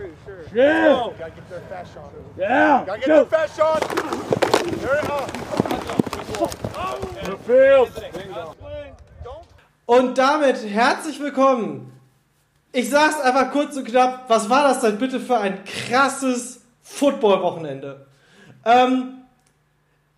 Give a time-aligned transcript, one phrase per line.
[0.00, 0.44] pretty sure.
[0.54, 1.02] Yeah.
[1.04, 2.12] Oh, gotta get their fast shot.
[2.38, 2.84] Yeah.
[2.86, 3.80] Gotta get their fast shot.
[4.80, 5.30] There it is.
[7.26, 7.90] The field.
[9.86, 11.92] Und damit herzlich willkommen.
[12.72, 18.06] Ich sag's einfach kurz und knapp, was war das denn bitte für ein krasses Football-Wochenende?
[18.64, 19.24] Ähm,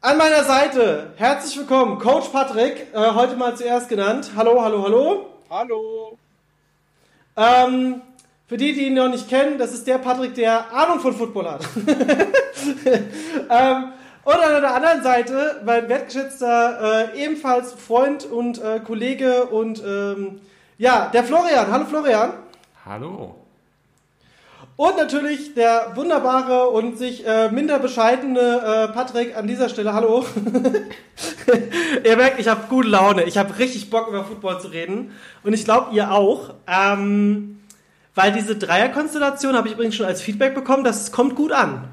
[0.03, 4.33] an meiner Seite, herzlich willkommen, Coach Patrick, äh, heute mal zuerst genannt.
[4.37, 5.27] Hallo, hallo, hallo.
[5.49, 6.19] Hallo.
[7.37, 8.03] Ähm,
[8.53, 11.53] für die, die ihn noch nicht kennen, das ist der Patrick, der Ahnung von Football
[11.53, 11.63] hat.
[13.49, 13.85] ähm,
[14.25, 20.43] und an der anderen Seite mein wertgeschätzter, äh, ebenfalls Freund und äh, Kollege und ähm,
[20.77, 21.73] ja, der Florian.
[21.73, 22.35] Hallo Florian.
[22.85, 23.37] Hallo.
[24.77, 29.95] Und natürlich der wunderbare und sich äh, minder bescheidene äh, Patrick an dieser Stelle.
[29.95, 30.27] Hallo.
[32.05, 33.25] ihr merkt, ich habe gute Laune.
[33.25, 35.13] Ich habe richtig Bock über Football zu reden.
[35.43, 36.53] Und ich glaube, ihr auch.
[36.67, 37.62] Ähm,
[38.15, 41.85] weil diese Dreierkonstellation habe ich übrigens schon als Feedback bekommen, dass es kommt gut an.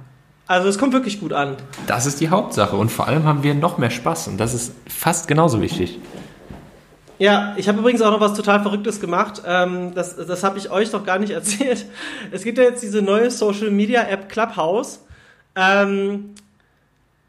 [0.47, 1.57] Also es kommt wirklich gut an.
[1.85, 4.73] Das ist die Hauptsache und vor allem haben wir noch mehr Spaß und das ist
[4.87, 5.99] fast genauso wichtig.
[7.19, 9.43] Ja, ich habe übrigens auch noch was total Verrücktes gemacht.
[9.45, 11.85] Ähm, das das habe ich euch noch gar nicht erzählt.
[12.31, 15.01] Es gibt ja jetzt diese neue Social Media App Clubhouse.
[15.55, 16.33] Ähm,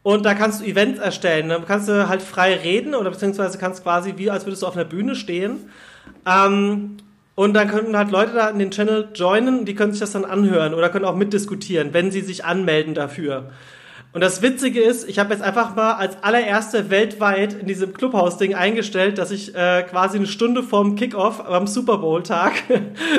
[0.03, 1.49] und da kannst du Events erstellen.
[1.49, 4.75] Da kannst du halt frei reden oder beziehungsweise kannst quasi wie als würdest du auf
[4.75, 5.69] einer Bühne stehen.
[6.25, 6.97] Ähm,
[7.35, 10.25] und dann könnten halt Leute da in den Channel joinen, die können sich das dann
[10.25, 13.51] anhören oder können auch mitdiskutieren, wenn sie sich anmelden dafür.
[14.13, 18.53] Und das Witzige ist, ich habe jetzt einfach mal als allererste weltweit in diesem Clubhouse-Ding
[18.55, 22.51] eingestellt, dass ich äh, quasi eine Stunde vorm Kickoff am Super Bowl-Tag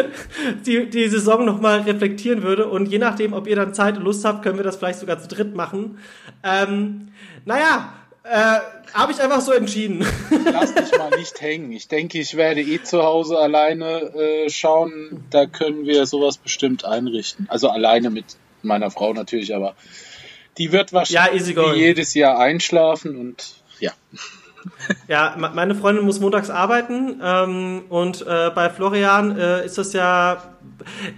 [0.67, 2.69] die, die Saison nochmal reflektieren würde.
[2.69, 5.19] Und je nachdem, ob ihr dann Zeit und Lust habt, können wir das vielleicht sogar
[5.19, 5.97] zu dritt machen.
[6.43, 7.09] Ähm,
[7.47, 8.59] naja, äh,
[8.95, 10.07] habe ich einfach so entschieden.
[10.53, 11.73] Lass dich mal nicht hängen.
[11.73, 15.25] Ich denke, ich werde eh zu Hause alleine äh, schauen.
[15.31, 17.47] Da können wir sowas bestimmt einrichten.
[17.51, 18.25] Also alleine mit
[18.63, 19.75] meiner Frau natürlich, aber
[20.59, 23.93] die wird wahrscheinlich Ja, jedes Jahr einschlafen und ja.
[25.09, 29.93] Ja, me- meine Freundin muss montags arbeiten ähm, und äh, bei Florian äh, ist das
[29.93, 30.55] ja,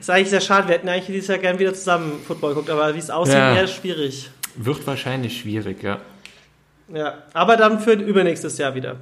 [0.00, 0.69] ist eigentlich sehr schade.
[0.69, 3.55] Wir hätten eigentlich dieses Jahr gerne wieder zusammen Football geguckt, aber wie es aussieht, Ja.
[3.55, 4.31] eher schwierig.
[4.56, 5.99] Wird wahrscheinlich schwierig, ja.
[6.93, 8.97] Ja, aber dann für übernächstes Jahr wieder.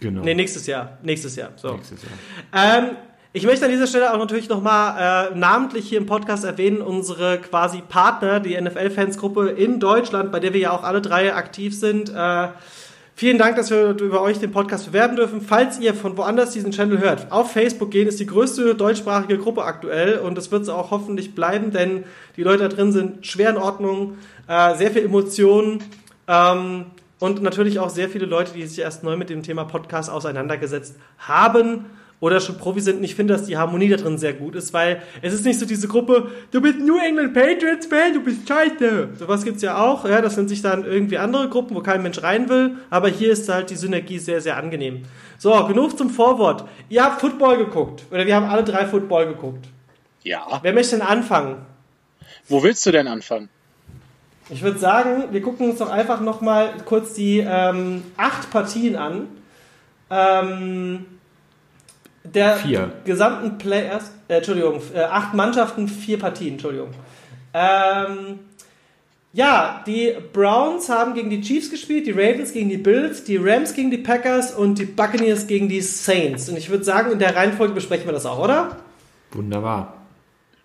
[0.00, 0.22] Genau.
[0.22, 0.98] Nee, nächstes Jahr.
[1.02, 1.50] Nächstes Jahr.
[1.56, 1.72] So.
[1.72, 2.78] Nächstes Jahr.
[2.78, 2.96] Ähm,
[3.32, 7.38] ich möchte an dieser Stelle auch natürlich nochmal äh, namentlich hier im Podcast erwähnen, unsere
[7.38, 12.08] quasi Partner, die NFL-Fansgruppe in Deutschland, bei der wir ja auch alle drei aktiv sind.
[12.14, 12.48] Äh,
[13.14, 15.40] vielen Dank, dass wir über euch den Podcast bewerben dürfen.
[15.40, 19.64] Falls ihr von woanders diesen Channel hört, auf Facebook gehen ist die größte deutschsprachige Gruppe
[19.64, 22.04] aktuell und das wird es auch hoffentlich bleiben, denn
[22.36, 25.82] die Leute da drin sind schwer in Ordnung, äh, sehr viel Emotionen.
[26.26, 26.86] Ähm,
[27.18, 30.96] und natürlich auch sehr viele Leute, die sich erst neu mit dem Thema Podcast auseinandergesetzt
[31.18, 31.86] haben
[32.20, 32.98] oder schon Profi sind.
[32.98, 35.58] Und ich finde, dass die Harmonie da drin sehr gut ist, weil es ist nicht
[35.58, 39.10] so diese Gruppe, du bist New England Patriots Fan, du bist scheiße.
[39.18, 40.04] Sowas gibt's ja auch.
[40.04, 42.76] Ja, das sind sich dann irgendwie andere Gruppen, wo kein Mensch rein will.
[42.90, 45.02] Aber hier ist halt die Synergie sehr, sehr angenehm.
[45.38, 46.64] So, genug zum Vorwort.
[46.88, 48.04] Ihr habt Football geguckt.
[48.10, 49.66] Oder wir haben alle drei Football geguckt.
[50.22, 50.60] Ja.
[50.62, 51.64] Wer möchte denn anfangen?
[52.48, 53.48] Wo willst du denn anfangen?
[54.50, 59.28] Ich würde sagen, wir gucken uns doch einfach nochmal kurz die ähm, acht Partien an.
[60.10, 61.06] Ähm,
[62.24, 62.92] der Vier.
[63.04, 66.90] gesamten Players, äh, Entschuldigung, äh, acht Mannschaften, vier Partien, Entschuldigung.
[67.54, 68.40] Ähm,
[69.32, 73.74] ja, die Browns haben gegen die Chiefs gespielt, die Ravens gegen die Bills, die Rams
[73.74, 76.48] gegen die Packers und die Buccaneers gegen die Saints.
[76.48, 78.76] Und ich würde sagen, in der Reihenfolge besprechen wir das auch, oder?
[79.32, 79.97] Wunderbar.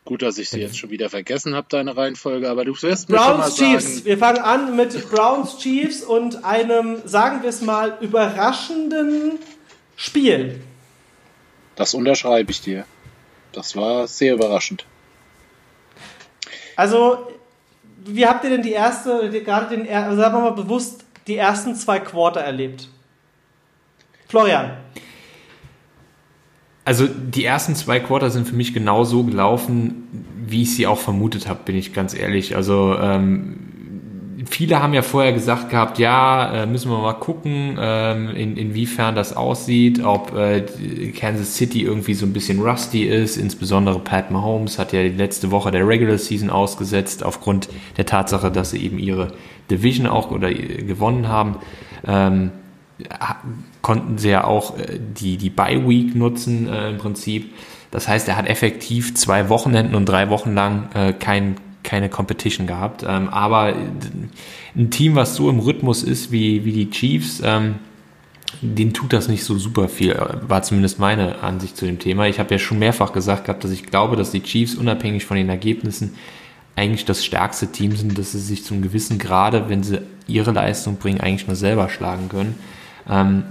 [0.05, 3.17] Gut, dass ich sie jetzt schon wieder vergessen habe, deine Reihenfolge, aber du wirst mir
[3.17, 3.93] schon mal Browns Chiefs.
[3.95, 9.39] sagen, Wir fangen an mit Browns Chiefs und einem, sagen wir es mal, überraschenden
[9.95, 10.59] Spiel.
[11.75, 12.85] das unterschreibe ich dir.
[13.53, 14.85] Das war sehr überraschend.
[16.75, 17.31] Also,
[18.05, 21.75] wie habt ihr denn die erste, gerade den, er- sagen wir mal bewusst, die ersten
[21.75, 22.89] zwei Quarter erlebt?
[24.27, 24.77] Florian.
[26.85, 30.99] Also die ersten zwei Quarter sind für mich genau so gelaufen, wie ich sie auch
[30.99, 32.55] vermutet habe, bin ich ganz ehrlich.
[32.55, 33.63] Also ähm,
[34.49, 39.15] viele haben ja vorher gesagt gehabt, ja, äh, müssen wir mal gucken, ähm, in, inwiefern
[39.15, 40.61] das aussieht, ob äh,
[41.17, 43.37] Kansas City irgendwie so ein bisschen rusty ist.
[43.37, 48.51] Insbesondere Pat Mahomes hat ja die letzte Woche der Regular Season ausgesetzt, aufgrund der Tatsache,
[48.51, 49.33] dass sie eben ihre
[49.71, 51.55] Division auch oder äh, gewonnen haben.
[53.81, 57.53] Konnten sie ja auch äh, die, die Bye Week nutzen äh, im Prinzip.
[57.91, 62.67] Das heißt, er hat effektiv zwei Wochenenden und drei Wochen lang äh, kein, keine Competition
[62.67, 63.03] gehabt.
[63.07, 63.75] Ähm, aber äh,
[64.75, 67.75] ein Team, was so im Rhythmus ist wie, wie die Chiefs, ähm,
[68.61, 70.15] denen tut das nicht so super viel,
[70.47, 72.27] war zumindest meine Ansicht zu dem Thema.
[72.27, 75.37] Ich habe ja schon mehrfach gesagt gehabt, dass ich glaube, dass die Chiefs unabhängig von
[75.37, 76.13] den Ergebnissen
[76.75, 80.97] eigentlich das stärkste Team sind, dass sie sich zum gewissen Grade, wenn sie ihre Leistung
[80.97, 82.55] bringen, eigentlich nur selber schlagen können.
[83.09, 83.43] Ähm,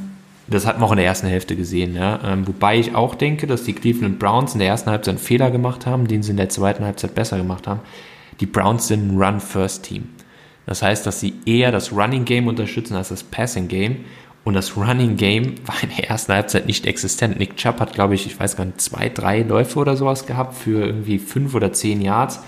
[0.49, 1.95] das hat man auch in der ersten Hälfte gesehen.
[1.95, 2.21] Ja?
[2.25, 5.51] Ähm, wobei ich auch denke, dass die Cleveland Browns in der ersten Halbzeit einen Fehler
[5.51, 7.81] gemacht haben, den sie in der zweiten Halbzeit besser gemacht haben.
[8.41, 10.09] Die Browns sind ein Run-First-Team.
[10.67, 14.05] Das heißt, dass sie eher das Running Game unterstützen als das Passing Game.
[14.45, 17.39] Und das Running Game war in der ersten Halbzeit nicht existent.
[17.39, 20.55] Nick Chubb hat, glaube ich, ich weiß gar nicht, zwei, drei Läufe oder sowas gehabt
[20.55, 22.41] für irgendwie fünf oder zehn Yards.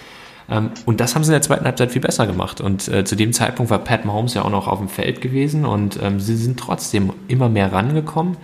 [0.48, 2.60] Ähm, und das haben sie in der zweiten Halbzeit viel besser gemacht.
[2.60, 5.64] Und äh, zu dem Zeitpunkt war Pat Mahomes ja auch noch auf dem Feld gewesen
[5.64, 8.36] und ähm, sie sind trotzdem immer mehr rangekommen.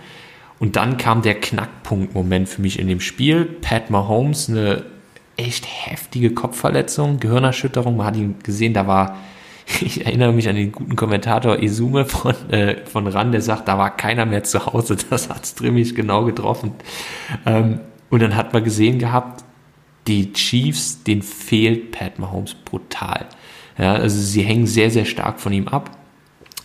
[0.59, 3.45] Und dann kam der Knackpunkt-Moment für mich in dem Spiel.
[3.45, 4.83] Pat Mahomes, eine
[5.35, 7.97] echt heftige Kopfverletzung, Gehirnerschütterung.
[7.97, 9.17] Man hat ihn gesehen, da war,
[9.81, 13.77] ich erinnere mich an den guten Kommentator Isume von, äh, von RAN, der sagt, da
[13.77, 14.97] war keiner mehr zu Hause.
[15.09, 16.73] Das hat's Trimmig genau getroffen.
[17.45, 19.43] Ähm, und dann hat man gesehen gehabt,
[20.07, 23.27] die Chiefs, den fehlt Pat Mahomes brutal.
[23.77, 25.97] Ja, also sie hängen sehr, sehr stark von ihm ab.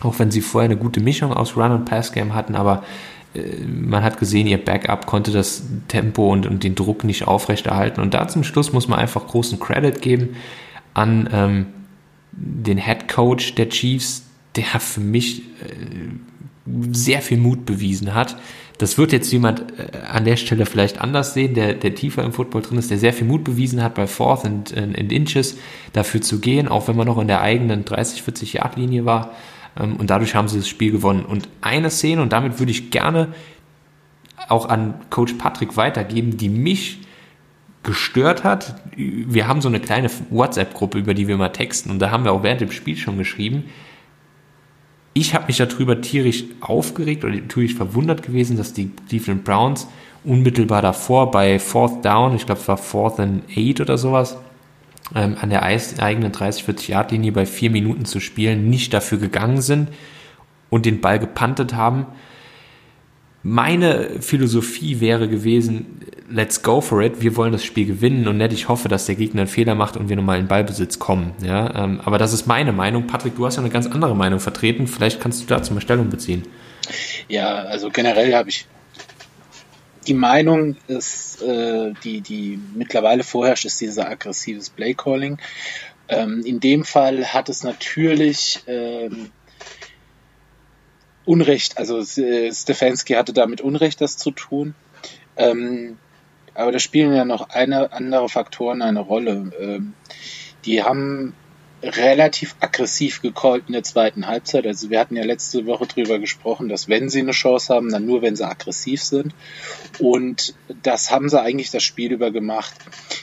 [0.01, 2.83] Auch wenn sie vorher eine gute Mischung aus Run- und Pass-Game hatten, aber
[3.33, 8.01] äh, man hat gesehen, ihr Backup konnte das Tempo und, und den Druck nicht aufrechterhalten.
[8.01, 10.35] Und da zum Schluss muss man einfach großen Credit geben
[10.93, 11.65] an ähm,
[12.31, 14.23] den Head Coach der Chiefs,
[14.55, 16.11] der für mich äh,
[16.91, 18.37] sehr viel Mut bewiesen hat,
[18.77, 22.33] das wird jetzt jemand äh, an der Stelle vielleicht anders sehen, der, der tiefer im
[22.33, 25.57] Football drin ist, der sehr viel Mut bewiesen hat, bei Fourth and, and Inches
[25.93, 29.31] dafür zu gehen, auch wenn man noch in der eigenen 30, 40 Yard Linie war.
[29.79, 31.25] Ähm, und dadurch haben sie das Spiel gewonnen.
[31.25, 33.29] Und eine Szene, und damit würde ich gerne
[34.47, 36.99] auch an Coach Patrick weitergeben, die mich
[37.83, 38.75] gestört hat.
[38.95, 42.33] Wir haben so eine kleine WhatsApp-Gruppe, über die wir mal texten, und da haben wir
[42.33, 43.65] auch während dem Spiel schon geschrieben,
[45.17, 49.87] ich habe mich darüber tierisch aufgeregt oder tierisch verwundert gewesen, dass die Cleveland Browns
[50.23, 54.37] unmittelbar davor bei Fourth Down, ich glaube es war Fourth and Eight oder sowas,
[55.15, 59.61] ähm, an der eigenen 30-40 Yard Linie bei vier Minuten zu spielen, nicht dafür gegangen
[59.61, 59.89] sind
[60.69, 62.05] und den Ball gepantet haben.
[63.41, 68.51] Meine Philosophie wäre gewesen, let's go for it, wir wollen das Spiel gewinnen und nicht,
[68.53, 71.33] ich hoffe, dass der Gegner einen Fehler macht und wir nochmal in Ballbesitz kommen.
[71.41, 73.07] Ja, ähm, aber das ist meine Meinung.
[73.07, 74.87] Patrick, du hast ja eine ganz andere Meinung vertreten.
[74.87, 76.43] Vielleicht kannst du dazu mal Stellung beziehen.
[77.27, 78.65] Ja, also generell habe ich
[80.07, 85.37] die Meinung ist, äh, die, die mittlerweile vorherrscht, ist dieser aggressives Playcalling.
[86.07, 89.31] Ähm, in dem Fall hat es natürlich ähm,
[91.25, 94.75] Unrecht, also äh, Stefanski hatte damit Unrecht, das zu tun.
[95.35, 95.97] Ähm,
[96.57, 99.51] aber da spielen ja noch eine, andere Faktoren eine Rolle.
[99.59, 99.93] Ähm,
[100.65, 101.33] die haben
[101.83, 104.65] relativ aggressiv gecallt in der zweiten Halbzeit.
[104.65, 108.07] Also wir hatten ja letzte Woche drüber gesprochen, dass wenn sie eine Chance haben, dann
[108.07, 109.35] nur wenn sie aggressiv sind.
[109.99, 112.73] Und das haben sie eigentlich das Spiel über gemacht.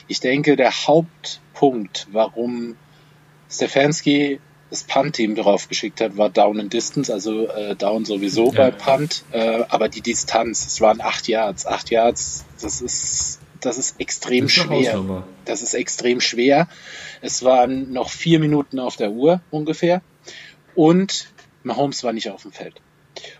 [0.07, 2.77] Ich denke, der Hauptpunkt, warum
[3.49, 4.39] Stefanski
[4.75, 8.51] das Punt-Team drauf geschickt hat, war Down and Distance, also äh, Down sowieso ja.
[8.51, 11.65] bei Punt, äh, aber die Distanz, es waren acht Yards.
[11.65, 15.23] Acht Yards, das ist, das ist extrem das ist schwer.
[15.45, 16.67] Das ist extrem schwer.
[17.21, 20.01] Es waren noch vier Minuten auf der Uhr ungefähr
[20.75, 21.29] und
[21.63, 22.81] Mahomes war nicht auf dem Feld.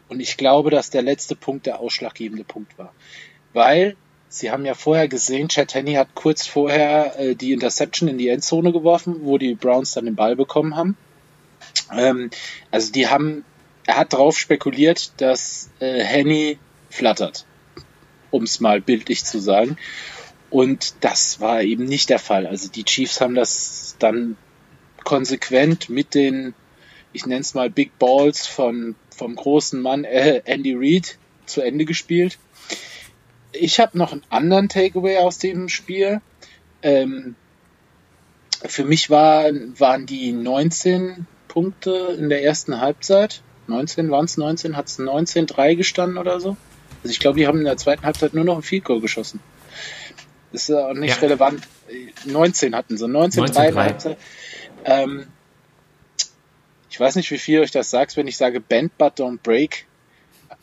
[0.07, 2.93] Und ich glaube, dass der letzte Punkt der ausschlaggebende Punkt war.
[3.51, 3.97] Weil
[4.29, 8.27] Sie haben ja vorher gesehen, Chad Henney hat kurz vorher äh, die Interception in die
[8.27, 10.97] Endzone geworfen, wo die Browns dann den Ball bekommen haben.
[11.91, 12.29] Ähm,
[12.71, 13.43] also die haben,
[13.85, 16.57] er hat darauf spekuliert, dass äh, Henny
[16.89, 17.45] flattert,
[18.31, 19.77] um es mal bildlich zu sagen.
[20.49, 22.47] Und das war eben nicht der Fall.
[22.47, 24.37] Also die Chiefs haben das dann
[25.03, 26.53] konsequent mit den,
[27.13, 31.85] ich nenne es mal Big Balls von, vom großen Mann äh, Andy Reid zu Ende
[31.85, 32.37] gespielt.
[33.51, 36.21] Ich habe noch einen anderen Takeaway aus dem Spiel.
[36.81, 37.35] Ähm,
[38.65, 39.45] für mich war,
[39.77, 43.41] waren die 19 Punkte in der ersten Halbzeit.
[43.67, 46.57] 19 waren es 19, hat es 19-3 gestanden oder so.
[47.01, 49.39] Also ich glaube, die haben in der zweiten Halbzeit nur noch ein Field Goal geschossen.
[50.51, 51.21] Das ist auch nicht ja.
[51.21, 51.61] relevant.
[52.25, 54.17] 19 hatten sie, 19-3 in der Halbzeit.
[54.83, 55.27] Ähm,
[56.89, 59.85] ich weiß nicht, wie viel euch das sagt, wenn ich sage Bend but don't break,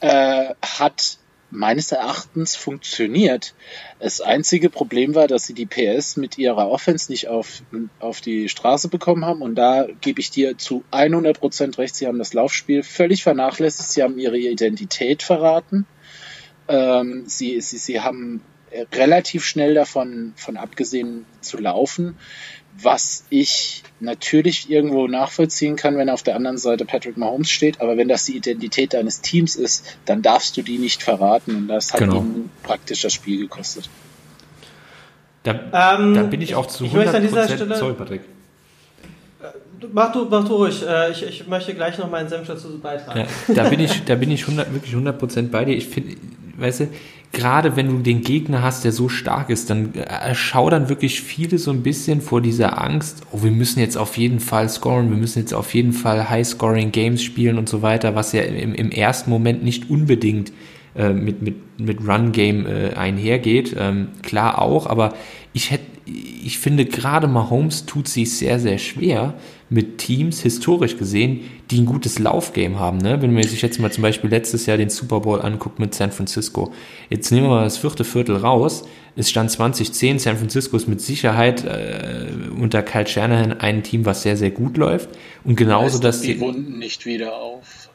[0.00, 1.18] äh, hat
[1.52, 3.54] meines Erachtens funktioniert.
[4.00, 7.62] Das einzige Problem war, dass sie die PS mit ihrer Offense nicht auf,
[8.00, 9.42] auf die Straße bekommen haben.
[9.42, 11.94] Und da gebe ich dir zu 100 Prozent recht.
[11.94, 13.90] Sie haben das Laufspiel völlig vernachlässigt.
[13.90, 15.86] Sie haben ihre Identität verraten.
[16.68, 18.42] Ähm, sie, sie, sie haben
[18.92, 22.16] relativ schnell davon von abgesehen zu laufen,
[22.80, 27.96] was ich natürlich irgendwo nachvollziehen kann, wenn auf der anderen Seite Patrick Mahomes steht, aber
[27.96, 31.92] wenn das die Identität deines Teams ist, dann darfst du die nicht verraten und das
[31.92, 32.16] hat Genau.
[32.20, 33.88] ihn praktisch das Spiel gekostet.
[35.44, 35.52] Da,
[35.98, 38.22] Ähm, da bin ich auch zu ich möchte an dieser 100% Stelle- Sorry, Patrick.
[39.92, 40.80] Mach du, mach du ruhig.
[40.86, 43.26] Äh, ich, ich möchte gleich noch meinen Senf dazu beitragen.
[43.48, 45.76] Ja, da bin ich, da bin ich 100, wirklich 100% bei dir.
[45.76, 46.14] Ich finde,
[46.56, 46.88] weißt du,
[47.32, 51.58] gerade wenn du den Gegner hast, der so stark ist, dann äh, schaudern wirklich viele
[51.58, 55.16] so ein bisschen vor dieser Angst, oh, wir müssen jetzt auf jeden Fall scoren, wir
[55.16, 59.30] müssen jetzt auf jeden Fall High-Scoring-Games spielen und so weiter, was ja im, im ersten
[59.30, 60.52] Moment nicht unbedingt
[60.94, 63.74] äh, mit, mit, mit Run-Game äh, einhergeht.
[63.78, 65.14] Ähm, klar auch, aber
[65.52, 69.34] ich hätte, ich finde gerade Mahomes tut sich sehr, sehr schwer
[69.70, 72.98] mit Teams, historisch gesehen, die ein gutes Laufgame haben.
[72.98, 73.22] Ne?
[73.22, 76.12] Wenn man sich jetzt mal zum Beispiel letztes Jahr den Super Bowl anguckt mit San
[76.12, 76.72] Francisco.
[77.08, 78.84] Jetzt nehmen wir mal das vierte Viertel raus.
[79.16, 82.26] Es stand 2010, San Francisco ist mit Sicherheit äh,
[82.58, 85.10] unter Kyle Shanahan ein Team, was sehr, sehr gut läuft.
[85.44, 87.90] Und genauso, dass die die, Wunden nicht wieder auf.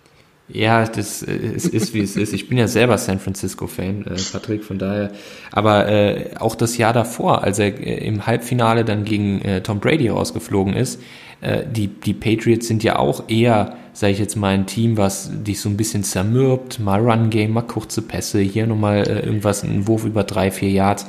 [0.50, 2.34] Ja, das äh, es ist wie es ist.
[2.34, 5.12] Ich bin ja selber San Francisco-Fan, äh, Patrick, von daher.
[5.52, 9.80] Aber äh, auch das Jahr davor, als er äh, im Halbfinale dann gegen äh, Tom
[9.80, 11.02] Brady rausgeflogen ist,
[11.42, 15.32] äh, die, die Patriots sind ja auch eher, sage ich jetzt mal, ein Team, was
[15.44, 19.88] dich so ein bisschen zermürbt, mal Run-Game, mal kurze Pässe, hier nochmal äh, irgendwas, ein
[19.88, 21.06] Wurf über drei, vier Yards.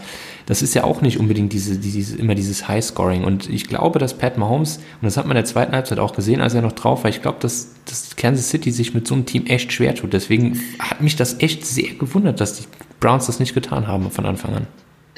[0.47, 3.25] Das ist ja auch nicht unbedingt diese, diese, immer dieses High-Scoring.
[3.25, 6.15] Und ich glaube, dass Pat Mahomes, und das hat man in der zweiten Halbzeit auch
[6.15, 9.15] gesehen, als er noch drauf war, ich glaube, dass, dass Kansas City sich mit so
[9.15, 10.13] einem Team echt schwer tut.
[10.13, 12.65] Deswegen hat mich das echt sehr gewundert, dass die
[13.01, 14.67] Browns das nicht getan haben von Anfang an.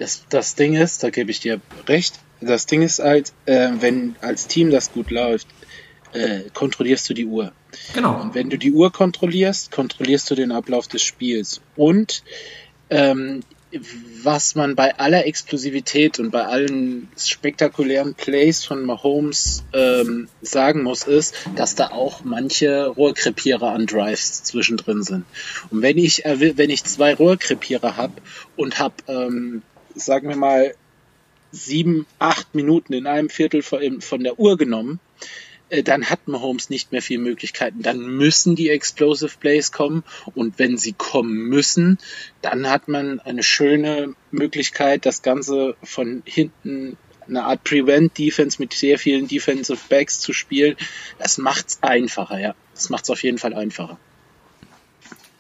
[0.01, 4.17] Das, das Ding ist, da gebe ich dir recht, das Ding ist halt, äh, wenn
[4.23, 5.47] als Team das gut läuft,
[6.13, 7.53] äh, kontrollierst du die Uhr.
[7.93, 8.21] Genau.
[8.21, 11.61] Und wenn du die Uhr kontrollierst, kontrollierst du den Ablauf des Spiels.
[11.77, 12.23] Und
[12.89, 13.41] ähm,
[14.23, 21.05] was man bei aller Explosivität und bei allen spektakulären Plays von Mahomes ähm, sagen muss,
[21.05, 25.25] ist, dass da auch manche Rohrkrepierer an Drives zwischendrin sind.
[25.71, 28.15] Und wenn ich erwi- wenn ich zwei Rohrkrepierer habe
[28.57, 29.63] und habe, ähm,
[30.05, 30.75] sagen wir mal,
[31.53, 35.01] sieben, acht Minuten in einem Viertel von, der Uhr genommen,
[35.69, 37.83] äh, dann hat Mahomes nicht mehr viele Möglichkeiten.
[37.83, 40.05] Dann müssen die Explosive Plays kommen
[40.35, 41.99] und wenn sie kommen müssen,
[42.43, 48.99] dann hat man eine schöne Möglichkeit, das Ganze von hinten eine Art Prevent-Defense mit sehr
[48.99, 50.77] vielen Defensive Backs zu spielen.
[51.19, 52.55] Das macht's einfacher, ja.
[52.75, 53.99] Das macht's auf jeden Fall einfacher.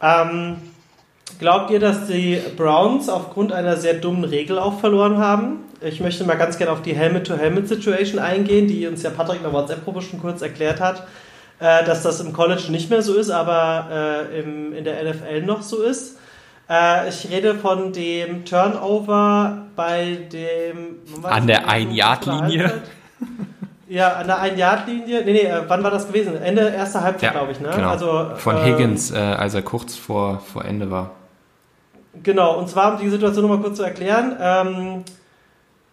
[0.00, 0.57] Ähm,
[1.38, 5.60] glaubt ihr, dass die Browns aufgrund einer sehr dummen Regel auch verloren haben?
[5.80, 9.52] Ich möchte mal ganz gerne auf die Helmet-to-Helmet-Situation eingehen, die uns ja Patrick in der
[9.52, 11.06] WhatsApp-Gruppe schon kurz erklärt hat,
[11.58, 15.42] äh, dass das im College nicht mehr so ist, aber äh, im, in der NFL
[15.42, 16.18] noch so ist.
[16.68, 20.96] Äh, ich rede von dem Turnover bei dem...
[21.22, 22.72] An der Ein-Yard-Linie?
[23.90, 25.25] Ja, an der Ein-Yard-Linie.
[25.25, 26.40] Nee, nee, äh, wann war das gewesen?
[26.40, 27.70] Ende erster Halbzeit, glaube ich, ne?
[27.75, 27.88] genau.
[27.88, 31.10] Also, Von ähm, Higgins, äh, als er kurz vor, vor Ende war.
[32.23, 35.05] Genau, und zwar, um die Situation nochmal kurz zu erklären, ähm,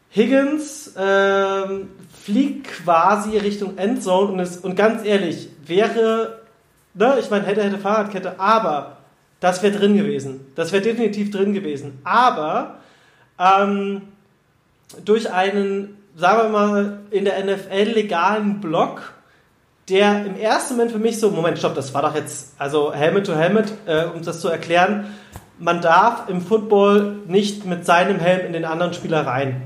[0.09, 1.89] Higgins ähm,
[2.23, 6.39] fliegt quasi Richtung Endzone und, ist, und ganz ehrlich, wäre,
[6.93, 8.97] ne, ich meine, hätte, hätte Fahrradkette, aber
[9.39, 10.51] das wäre drin gewesen.
[10.55, 11.99] Das wäre definitiv drin gewesen.
[12.03, 12.77] Aber
[13.37, 14.01] ähm,
[15.05, 19.13] durch einen, sagen wir mal, in der NFL legalen Block,
[19.89, 23.25] der im ersten Moment für mich so, Moment, stopp, das war doch jetzt, also Helmet
[23.25, 25.05] to Helmet, äh, um das zu erklären,
[25.59, 29.63] man darf im Football nicht mit seinem Helm in den anderen Spieler rein.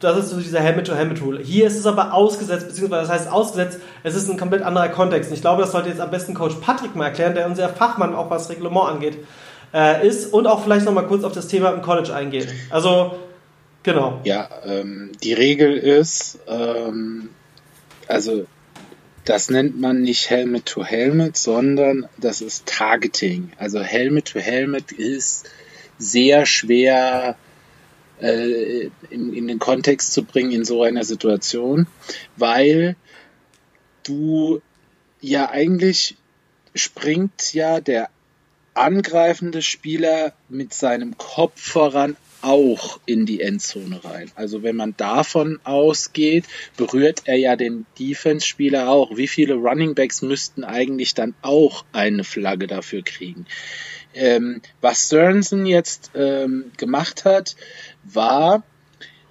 [0.00, 1.40] Das ist so dieser Helmet-to-Helmet-Rule.
[1.40, 5.32] Hier ist es aber ausgesetzt, beziehungsweise das heißt ausgesetzt, es ist ein komplett anderer Kontext.
[5.32, 8.30] Ich glaube, das sollte jetzt am besten Coach Patrick mal erklären, der unser Fachmann auch
[8.30, 9.18] was Reglement angeht,
[9.72, 12.48] äh, ist und auch vielleicht nochmal kurz auf das Thema im College eingehen.
[12.70, 13.16] Also,
[13.82, 14.20] genau.
[14.24, 17.30] Ja, ähm, die Regel ist, ähm,
[18.06, 18.46] also
[19.26, 23.50] das nennt man nicht Helmet to Helmet, sondern das ist Targeting.
[23.58, 25.50] Also Helmet to Helmet ist
[25.98, 27.36] sehr schwer
[28.20, 31.88] äh, in, in den Kontext zu bringen in so einer Situation,
[32.36, 32.94] weil
[34.04, 34.62] du
[35.20, 36.16] ja eigentlich
[36.76, 38.10] springt ja der
[38.74, 44.30] angreifende Spieler mit seinem Kopf voran auch in die Endzone rein.
[44.34, 46.44] Also wenn man davon ausgeht,
[46.76, 49.16] berührt er ja den Defense-Spieler auch.
[49.16, 53.46] Wie viele Running Backs müssten eigentlich dann auch eine Flagge dafür kriegen?
[54.14, 57.56] Ähm, was Sternson jetzt ähm, gemacht hat,
[58.04, 58.62] war,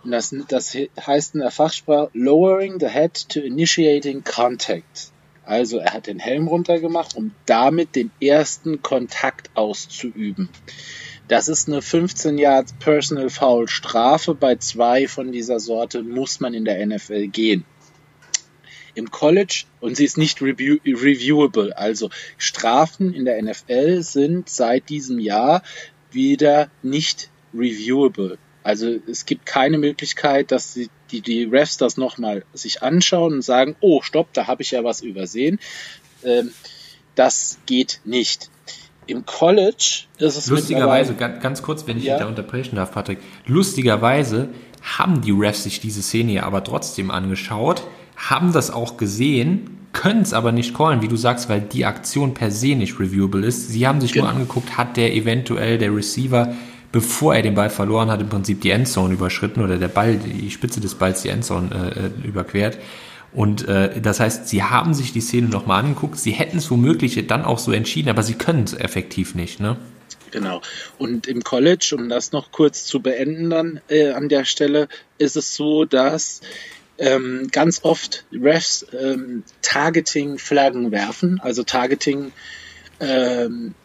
[0.04, 5.12] das, das heißt in der Fachsprache, lowering the head to initiating contact.
[5.44, 10.50] Also er hat den Helm runtergemacht, um damit den ersten Kontakt auszuüben.
[11.28, 14.36] Das ist eine 15 Yards Personal Foul Strafe.
[14.36, 17.66] Bei zwei von dieser Sorte muss man in der NFL gehen.
[18.94, 21.76] Im College und sie ist nicht review reviewable.
[21.76, 25.64] Also Strafen in der NFL sind seit diesem Jahr
[26.12, 28.38] wieder nicht reviewable.
[28.64, 33.42] Also es gibt keine Möglichkeit, dass die, die, die Refs das nochmal sich anschauen und
[33.42, 35.60] sagen, oh, stopp, da habe ich ja was übersehen.
[36.24, 36.52] Ähm,
[37.16, 38.50] das geht nicht.
[39.08, 42.18] Im College ist es Lustigerweise, ganz, ganz kurz, wenn ich ja.
[42.18, 43.20] da unterbrechen darf, Patrick.
[43.46, 44.50] Lustigerweise
[44.82, 47.84] haben die Refs sich diese Szene ja aber trotzdem angeschaut,
[48.16, 52.34] haben das auch gesehen, können es aber nicht callen, wie du sagst, weil die Aktion
[52.34, 53.70] per se nicht reviewable ist.
[53.70, 54.26] Sie haben sich genau.
[54.26, 56.54] nur angeguckt, hat der eventuell der Receiver
[56.96, 60.50] bevor er den Ball verloren hat, im Prinzip die Endzone überschritten oder der Ball, die
[60.50, 62.78] Spitze des Balls die Endzone äh, äh, überquert.
[63.36, 67.28] Und äh, das heißt, sie haben sich die Szene nochmal angeguckt, sie hätten es womöglich
[67.28, 69.78] dann auch so entschieden, aber sie können es effektiv nicht, ne?
[70.32, 70.62] Genau.
[70.98, 74.88] Und im College, um das noch kurz zu beenden dann äh, an der Stelle,
[75.18, 76.42] ist es so, dass
[76.98, 82.32] ähm, ganz oft Refs ähm, Targeting-Flaggen werfen, also Targeting
[83.00, 83.76] ähm,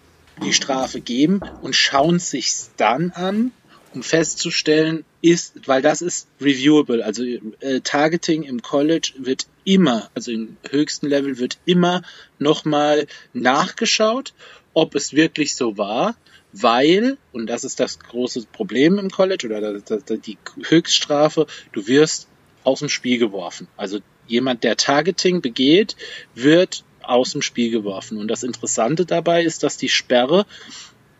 [0.42, 3.52] die Strafe geben und schauen sich's dann an,
[3.94, 10.30] um festzustellen, ist, weil das ist reviewable, also äh, Targeting im College wird immer, also
[10.30, 12.02] im höchsten Level wird immer
[12.38, 14.32] nochmal nachgeschaut,
[14.74, 16.16] ob es wirklich so war,
[16.52, 19.80] weil, und das ist das große Problem im College oder
[20.16, 22.28] die Höchststrafe, du wirst
[22.64, 23.68] aus dem Spiel geworfen.
[23.76, 25.96] Also jemand, der Targeting begeht,
[26.34, 28.18] wird aus dem Spiel geworfen.
[28.18, 30.46] Und das Interessante dabei ist, dass die Sperre,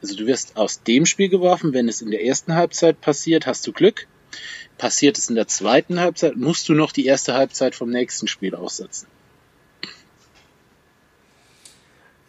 [0.03, 3.67] also du wirst aus dem Spiel geworfen, wenn es in der ersten Halbzeit passiert, hast
[3.67, 4.07] du Glück.
[4.79, 8.55] Passiert es in der zweiten Halbzeit, musst du noch die erste Halbzeit vom nächsten Spiel
[8.55, 9.07] aussetzen.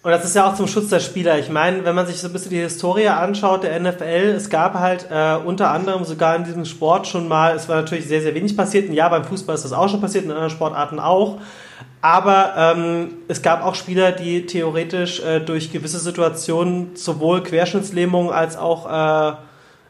[0.03, 1.37] Und das ist ja auch zum Schutz der Spieler.
[1.37, 4.73] Ich meine, wenn man sich so ein bisschen die Historie anschaut der NFL, es gab
[4.73, 8.33] halt äh, unter anderem sogar in diesem Sport schon mal, es war natürlich sehr, sehr
[8.33, 8.89] wenig passiert.
[8.89, 11.37] Ein Jahr beim Fußball ist das auch schon passiert, in anderen Sportarten auch.
[12.01, 18.57] Aber ähm, es gab auch Spieler, die theoretisch äh, durch gewisse Situationen sowohl Querschnittslähmung als
[18.57, 19.35] auch, äh,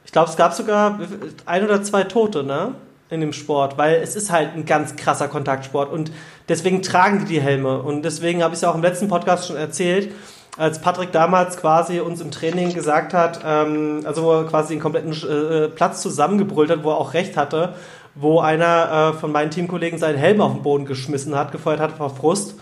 [0.04, 1.00] ich glaube, es gab sogar
[1.46, 2.74] ein oder zwei Tote, ne?
[3.12, 6.12] In dem Sport, weil es ist halt ein ganz krasser Kontaktsport und
[6.48, 7.82] deswegen tragen die die Helme.
[7.82, 10.14] Und deswegen habe ich es ja auch im letzten Podcast schon erzählt,
[10.58, 15.68] als Patrick damals quasi uns im Training gesagt hat, ähm, also quasi den kompletten äh,
[15.68, 17.74] Platz zusammengebrüllt hat, wo er auch recht hatte,
[18.16, 21.92] wo einer äh, von meinen Teamkollegen seinen Helm auf den Boden geschmissen hat, gefeuert hat
[21.92, 22.56] vor Frust,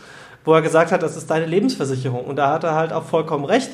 [0.46, 2.26] wo er gesagt hat, das ist deine Lebensversicherung.
[2.26, 3.70] Und da hat er halt auch vollkommen recht.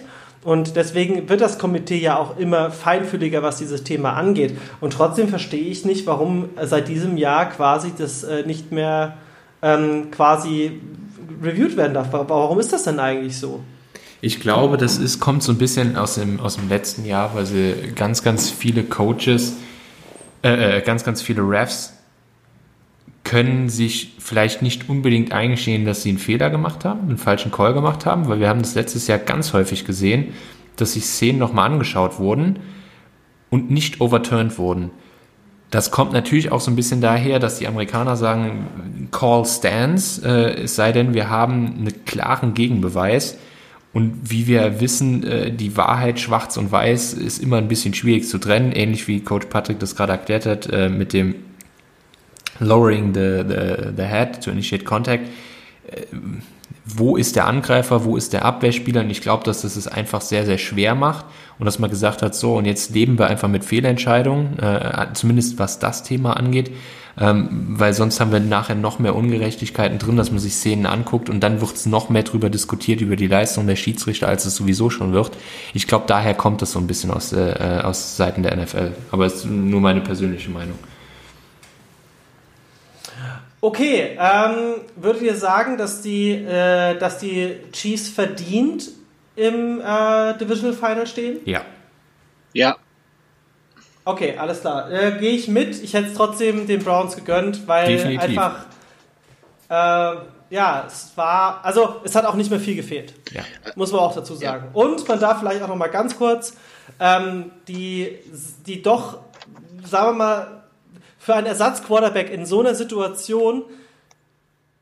[0.45, 4.55] Und deswegen wird das Komitee ja auch immer feinfühliger, was dieses Thema angeht.
[4.79, 9.17] Und trotzdem verstehe ich nicht, warum seit diesem Jahr quasi das äh, nicht mehr
[9.63, 10.79] ähm, quasi
[11.41, 12.09] reviewed werden darf.
[12.11, 13.61] Warum ist das denn eigentlich so?
[14.21, 17.47] Ich glaube, das ist, kommt so ein bisschen aus dem, aus dem letzten Jahr, weil
[17.47, 19.53] sie ganz, ganz viele Coaches
[20.45, 21.94] äh, äh, ganz, ganz viele Refs
[23.25, 27.73] können sich vielleicht nicht unbedingt eingestehen, dass sie einen Fehler gemacht haben, einen falschen Call
[27.73, 30.27] gemacht haben, weil wir haben das letztes Jahr ganz häufig gesehen,
[30.77, 32.59] dass sich Szenen nochmal angeschaut wurden
[33.49, 34.91] und nicht overturned wurden.
[35.71, 40.63] Das kommt natürlich auch so ein bisschen daher, dass die Amerikaner sagen, Call stands, äh,
[40.63, 43.37] es sei denn, wir haben einen klaren Gegenbeweis.
[43.91, 48.27] Und wie wir wissen, äh, die Wahrheit schwarz und weiß ist immer ein bisschen schwierig
[48.27, 51.35] zu trennen, ähnlich wie Coach Patrick das gerade erklärt hat äh, mit dem
[52.59, 55.27] Lowering the, the, the head to initiate contact.
[55.87, 56.05] Äh,
[56.87, 59.01] wo ist der Angreifer, wo ist der Abwehrspieler?
[59.01, 61.25] Und ich glaube, dass das es einfach sehr, sehr schwer macht
[61.57, 64.59] und dass man gesagt hat, so, und jetzt leben wir einfach mit Fehlentscheidungen,
[65.13, 66.69] zumindest was das Thema angeht
[67.17, 71.29] ähm, weil sonst haben wir nachher noch mehr Ungerechtigkeiten drin, dass man sich Szenen anguckt
[71.29, 74.55] und dann wird es noch mehr drüber diskutiert, über die Leistung der Schiedsrichter, als es
[74.55, 75.31] sowieso schon wird.
[75.73, 78.91] Ich glaube, daher kommt es so ein bisschen aus, äh, aus Seiten der NFL.
[79.11, 80.77] Aber es ist nur meine persönliche Meinung.
[83.65, 88.91] Okay, ähm, würdet ihr sagen, dass die, äh, dass die Chiefs verdient
[89.35, 91.39] im äh, Divisional Final stehen?
[91.45, 91.61] Ja.
[92.53, 92.77] Ja.
[94.03, 94.91] Okay, alles klar.
[94.91, 95.81] Äh, Gehe ich mit.
[95.81, 98.37] Ich hätte es trotzdem den Browns gegönnt, weil Definitiv.
[98.37, 98.65] einfach.
[99.67, 100.17] Äh,
[100.51, 101.65] ja, es war.
[101.65, 103.15] Also, es hat auch nicht mehr viel gefehlt.
[103.31, 103.41] Ja.
[103.75, 104.65] Muss man auch dazu sagen.
[104.65, 104.79] Ja.
[104.79, 106.55] Und man darf vielleicht auch noch mal ganz kurz
[106.99, 108.19] ähm, die,
[108.67, 109.21] die doch,
[109.83, 110.64] sagen wir mal,
[111.25, 113.63] für einen Ersatzquarterback in so einer Situation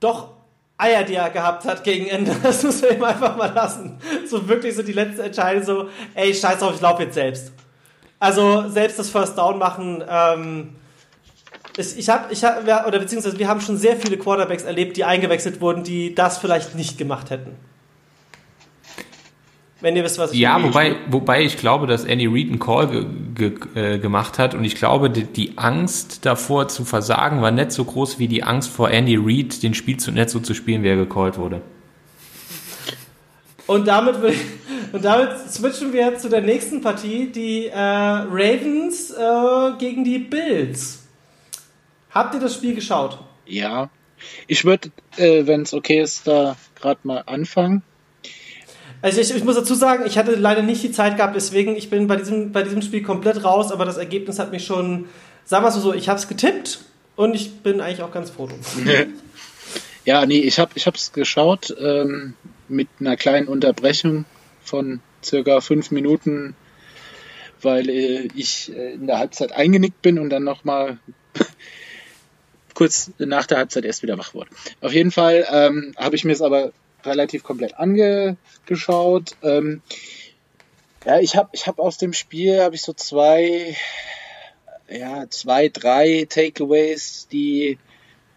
[0.01, 0.31] doch
[0.77, 2.35] Eier, die er gehabt hat gegen Ende.
[2.43, 3.97] Das muss man ihm einfach mal lassen.
[4.27, 7.53] So wirklich so die letzte Entscheidung so, ey, scheiß drauf, ich laufe jetzt selbst.
[8.19, 10.03] Also selbst das First Down machen.
[10.05, 10.75] Ähm,
[11.77, 15.61] ich habe, ich hab, oder beziehungsweise wir haben schon sehr viele Quarterbacks erlebt, die eingewechselt
[15.61, 17.55] wurden, die das vielleicht nicht gemacht hätten.
[19.83, 20.69] Wenn ihr wisst, was ich Ja, meine.
[20.69, 24.63] wobei, wobei ich glaube, dass Andy Reid einen Call ge ge äh, gemacht hat und
[24.63, 28.69] ich glaube, die, die Angst davor zu versagen war nicht so groß wie die Angst
[28.69, 31.61] vor Andy Reid, den Spiel zu nicht so zu spielen, wie er gecallt wurde.
[33.67, 34.35] Und damit, will-
[34.93, 41.07] und damit switchen wir zu der nächsten Partie, die äh, Ravens äh, gegen die Bills.
[42.11, 43.19] Habt ihr das Spiel geschaut?
[43.45, 43.89] Ja.
[44.47, 47.83] Ich würde, äh, wenn es okay ist, da gerade mal anfangen.
[49.03, 51.89] Also ich, ich muss dazu sagen, ich hatte leider nicht die Zeit gehabt, deswegen ich
[51.89, 55.09] bin bei diesem, bei diesem Spiel komplett raus, aber das Ergebnis hat mich schon,
[55.43, 56.79] sagen wir es so, ich habe es getippt
[57.17, 58.49] und ich bin eigentlich auch ganz froh.
[60.05, 62.33] Ja, nee, ich habe ich hab's geschaut ähm,
[62.67, 64.25] mit einer kleinen Unterbrechung
[64.61, 66.57] von circa fünf Minuten,
[67.61, 70.97] weil äh, ich äh, in der Halbzeit eingenickt bin und dann nochmal
[72.73, 74.49] kurz nach der Halbzeit erst wieder wach wurde.
[74.81, 76.73] Auf jeden Fall ähm, habe ich mir es aber
[77.05, 79.35] relativ komplett angeschaut.
[79.41, 79.81] Ähm,
[81.05, 83.75] ja, ich habe ich hab aus dem Spiel habe ich so zwei,
[84.89, 87.77] ja, zwei, drei Takeaways, die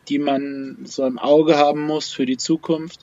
[0.09, 3.01] die man so im Auge haben muss für die Zukunft.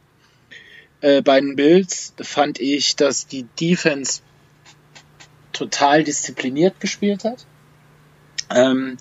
[1.02, 4.22] Äh, bei den Bills fand ich, dass die Defense
[5.52, 7.46] total diszipliniert gespielt hat.
[8.50, 8.98] Ähm,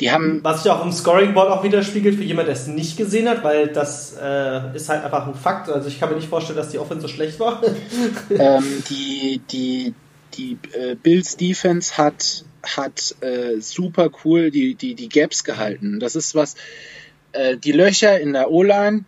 [0.00, 2.96] die haben Was sich auch im Scoring Board auch widerspiegelt für jemand, der es nicht
[2.96, 5.68] gesehen hat, weil das äh, ist halt einfach ein Fakt.
[5.68, 7.62] Also ich kann mir nicht vorstellen, dass die Offense so schlecht war.
[8.30, 9.94] ähm, die die
[10.34, 15.98] die äh, Bills Defense hat hat äh, super cool die die die Gaps gehalten.
[15.98, 16.54] Das ist was
[17.32, 19.04] äh, die Löcher in der O-Line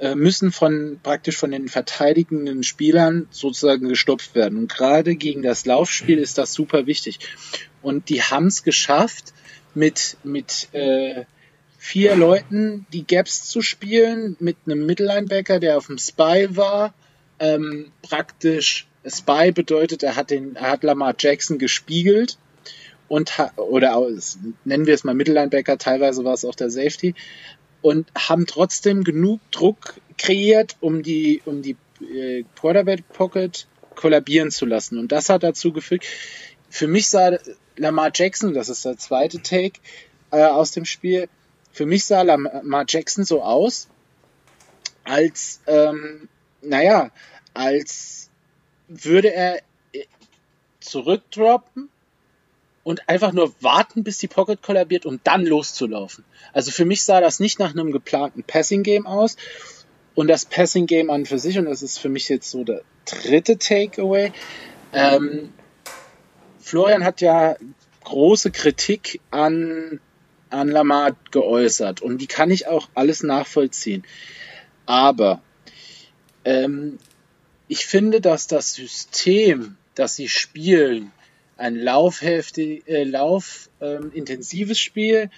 [0.00, 4.58] äh, müssen von praktisch von den verteidigenden Spielern sozusagen gestopft werden.
[4.58, 7.20] Und gerade gegen das Laufspiel ist das super wichtig.
[7.82, 9.34] Und die haben es geschafft,
[9.74, 11.24] mit mit äh,
[11.78, 16.92] vier Leuten die Gaps zu spielen, mit einem Mittellinebacker, der auf dem Spy war,
[17.38, 22.38] ähm, praktisch Spy bedeutet, er hat den, er hat Lamar Jackson gespiegelt
[23.08, 23.98] und ha oder
[24.64, 27.14] nennen wir es mal Mittellinebacker, teilweise war es auch der Safety
[27.80, 34.66] und haben trotzdem genug Druck kreiert, um die um die äh, Quarterback Pocket kollabieren zu
[34.66, 36.04] lassen und das hat dazu geführt.
[36.68, 37.38] Für mich sah
[37.80, 39.80] Lamar Jackson, das ist der zweite Take
[40.30, 41.28] äh, aus dem Spiel,
[41.72, 43.88] für mich sah Lamar Jackson so aus,
[45.04, 46.28] als ähm,
[46.62, 47.10] naja,
[47.54, 48.28] als
[48.88, 49.62] würde er
[49.92, 50.04] äh,
[50.80, 51.88] zurückdroppen
[52.84, 56.24] und einfach nur warten, bis die Pocket kollabiert, um dann loszulaufen.
[56.52, 59.36] Also für mich sah das nicht nach einem geplanten Passing Game aus.
[60.14, 62.82] Und das Passing Game an für sich, und das ist für mich jetzt so der
[63.04, 64.32] dritte Takeaway,
[64.92, 65.52] ähm,
[66.60, 67.56] Florian hat ja
[68.04, 70.00] große Kritik an,
[70.50, 74.04] an Lamar geäußert und die kann ich auch alles nachvollziehen.
[74.86, 75.42] Aber
[76.44, 76.98] ähm,
[77.68, 81.12] ich finde, dass das System, das sie spielen,
[81.56, 85.30] ein laufheftig, äh, laufintensives Spiel,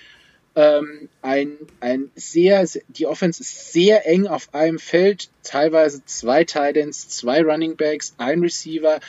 [0.55, 7.09] ähm, ein, ein sehr, die Offense ist sehr eng auf einem Feld, teilweise zwei Titans,
[7.09, 9.01] zwei Running Backs, ein Receiver,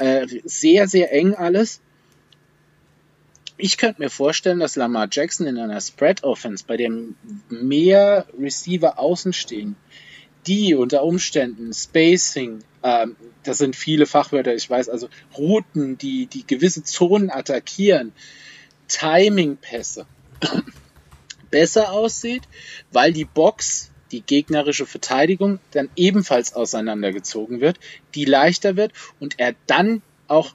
[0.00, 1.80] äh, sehr, sehr eng alles.
[3.58, 7.16] Ich könnte mir vorstellen, dass Lamar Jackson in einer Spread Offense, bei dem
[7.50, 9.76] mehr Receiver außen stehen,
[10.46, 16.46] die unter Umständen Spacing, ähm, das sind viele Fachwörter, ich weiß, also Routen, die, die
[16.46, 18.12] gewisse Zonen attackieren,
[18.88, 20.06] Timing-Pässe
[21.50, 22.44] besser aussieht,
[22.90, 27.78] weil die Box, die gegnerische Verteidigung, dann ebenfalls auseinandergezogen wird,
[28.14, 30.54] die leichter wird und er dann auch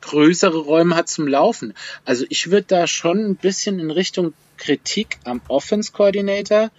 [0.00, 1.74] größere Räume hat zum Laufen.
[2.04, 6.70] Also ich würde da schon ein bisschen in Richtung Kritik am Offense Coordinator,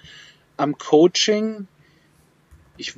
[0.57, 1.67] am Coaching.
[2.77, 2.93] Ich,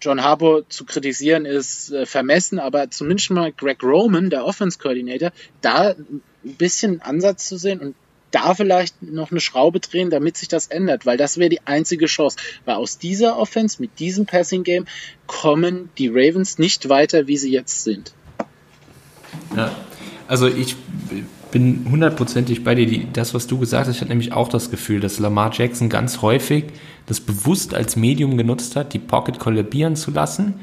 [0.00, 5.32] John Harbour zu kritisieren ist äh, vermessen, aber zumindest mal Greg Roman, der Offense Coordinator,
[5.60, 7.94] da ein bisschen Ansatz zu sehen und
[8.30, 12.06] da vielleicht noch eine Schraube drehen, damit sich das ändert, weil das wäre die einzige
[12.06, 12.36] Chance.
[12.64, 14.86] Weil aus dieser Offense mit diesem Passing Game
[15.26, 18.12] kommen die Ravens nicht weiter, wie sie jetzt sind.
[19.56, 19.74] Ja,
[20.26, 20.76] also ich
[21.50, 23.06] bin hundertprozentig bei dir.
[23.12, 26.20] Das, was du gesagt hast, ich hatte nämlich auch das Gefühl, dass Lamar Jackson ganz
[26.20, 26.64] häufig
[27.06, 30.60] das bewusst als Medium genutzt hat, die Pocket kollabieren zu lassen,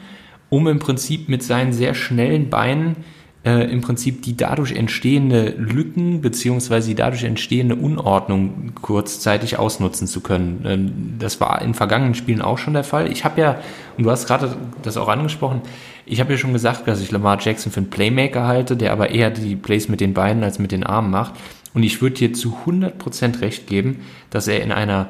[0.49, 2.97] um im Prinzip mit seinen sehr schnellen Beinen
[3.45, 10.21] äh, im Prinzip die dadurch entstehende Lücken beziehungsweise die dadurch entstehende Unordnung kurzzeitig ausnutzen zu
[10.21, 10.65] können.
[10.65, 13.11] Ähm, das war in vergangenen Spielen auch schon der Fall.
[13.11, 13.59] Ich habe ja,
[13.97, 15.61] und du hast gerade das auch angesprochen,
[16.07, 19.11] ich habe ja schon gesagt, dass ich Lamar Jackson für einen Playmaker halte, der aber
[19.11, 21.33] eher die Plays mit den Beinen als mit den Armen macht.
[21.75, 25.09] Und ich würde dir zu 100% recht geben, dass er in einer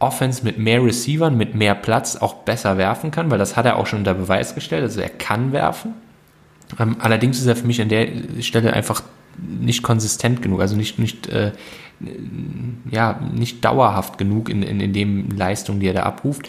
[0.00, 3.76] Offense mit mehr Receivern, mit mehr Platz auch besser werfen kann, weil das hat er
[3.76, 4.82] auch schon unter Beweis gestellt.
[4.82, 5.94] Also er kann werfen.
[6.78, 8.08] Ähm, allerdings ist er für mich an der
[8.40, 9.02] Stelle einfach
[9.38, 11.52] nicht konsistent genug, also nicht, nicht, äh,
[12.90, 16.48] ja, nicht dauerhaft genug in, in, in dem Leistung, die er da abruft.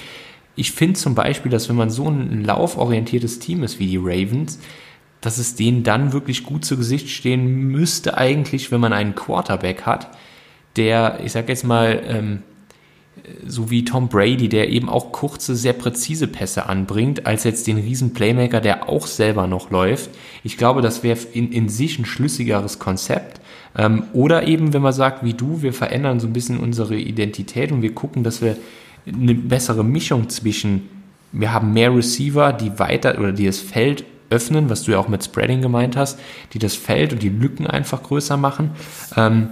[0.56, 4.60] Ich finde zum Beispiel, dass wenn man so ein lauforientiertes Team ist wie die Ravens,
[5.22, 9.84] dass es denen dann wirklich gut zu Gesicht stehen müsste eigentlich, wenn man einen Quarterback
[9.84, 10.10] hat,
[10.76, 12.44] der, ich sag jetzt mal, ähm,
[13.46, 17.78] so wie Tom Brady, der eben auch kurze, sehr präzise Pässe anbringt, als jetzt den
[17.78, 20.10] riesen Playmaker, der auch selber noch läuft.
[20.44, 23.42] Ich glaube, das wäre in, in sich ein schlüssigeres Konzept.
[23.78, 27.72] Ähm, oder eben, wenn man sagt, wie du, wir verändern so ein bisschen unsere Identität
[27.72, 28.58] und wir gucken, dass wir
[29.06, 30.90] eine bessere Mischung zwischen,
[31.32, 35.10] wir haben mehr Receiver, die weiter oder die das Feld öffnen, was du ja auch
[35.10, 36.20] mit Spreading gemeint hast,
[36.54, 38.72] die das Feld und die Lücken einfach größer machen
[39.18, 39.50] ähm,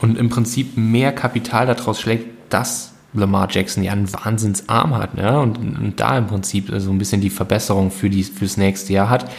[0.00, 5.40] und im Prinzip mehr Kapital daraus schlägt, dass Lamar Jackson ja einen Wahnsinnsarm hat ne?
[5.40, 9.10] und, und da im Prinzip so ein bisschen die Verbesserung für die, fürs nächste Jahr
[9.10, 9.30] hat.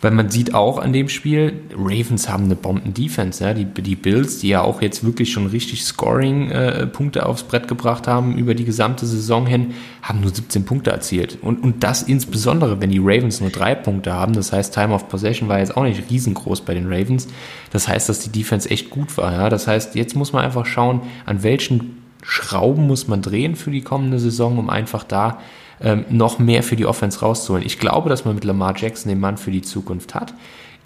[0.00, 3.42] Weil man sieht auch an dem Spiel, Ravens haben eine Bomben-Defense.
[3.42, 3.52] Ja?
[3.52, 8.06] Die, die Bills, die ja auch jetzt wirklich schon richtig Scoring-Punkte äh, aufs Brett gebracht
[8.06, 11.38] haben über die gesamte Saison hin, haben nur 17 Punkte erzielt.
[11.42, 14.34] Und, und das insbesondere, wenn die Ravens nur drei Punkte haben.
[14.34, 17.26] Das heißt, Time of Possession war jetzt auch nicht riesengroß bei den Ravens.
[17.72, 19.32] Das heißt, dass die Defense echt gut war.
[19.32, 19.48] Ja?
[19.48, 23.82] Das heißt, jetzt muss man einfach schauen, an welchen Schrauben muss man drehen für die
[23.82, 25.38] kommende Saison, um einfach da
[25.80, 27.64] ähm, noch mehr für die Offense rauszuholen.
[27.64, 30.34] Ich glaube, dass man mit Lamar Jackson den Mann für die Zukunft hat.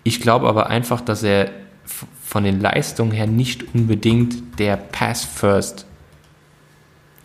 [0.05, 1.51] Ich glaube aber einfach, dass er
[2.23, 5.87] von den Leistungen her nicht unbedingt der Pass-First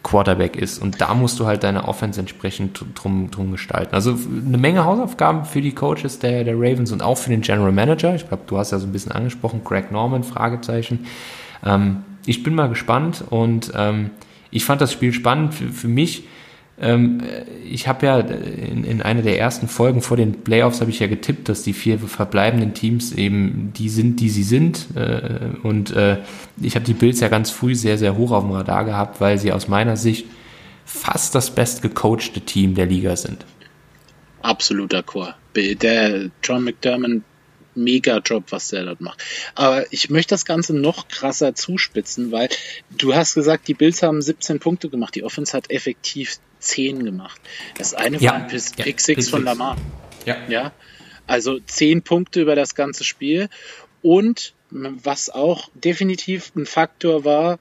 [0.04, 0.82] Quarterback ist.
[0.82, 3.94] Und da musst du halt deine Offense entsprechend drum, drum gestalten.
[3.94, 7.74] Also eine Menge Hausaufgaben für die Coaches der, der Ravens und auch für den General
[7.74, 8.16] Manager.
[8.16, 11.06] Ich glaube, du hast ja so ein bisschen angesprochen, Greg Norman, Fragezeichen.
[11.66, 14.12] Ähm, ich bin mal gespannt und ähm,
[14.52, 16.24] ich fand das Spiel spannend für, für mich.
[16.80, 17.24] Ähm,
[17.68, 21.08] ich habe ja in, in einer der ersten Folgen vor den Playoffs habe ich ja
[21.08, 24.88] getippt, dass die vier verbleibenden Teams eben die sind, die sie sind.
[24.96, 26.18] Äh, und äh,
[26.62, 29.40] ich habe die Bills ja ganz früh sehr, sehr hoch auf dem Radar gehabt, weil
[29.40, 30.28] sie aus meiner Sicht
[30.86, 33.46] fast das best gecoachte Team der Liga sind.
[34.42, 35.36] Absoluter Chor.
[35.56, 37.24] Der John McDermott
[37.78, 39.24] mega Job, was der dort macht.
[39.56, 42.50] Aber ich möchte das Ganze noch krasser zuspitzen, weil
[42.90, 47.40] du hast gesagt, die Bills haben 17 Punkte gemacht, die Offense hat effektiv 10 gemacht.
[47.78, 49.78] Das eine ja, war ein Pick, ja, Six von Lamar.
[50.26, 50.38] Ja.
[50.50, 50.72] ja.
[51.28, 53.50] Also 10 Punkte über das ganze Spiel.
[54.02, 57.60] Und was auch definitiv ein Faktor war,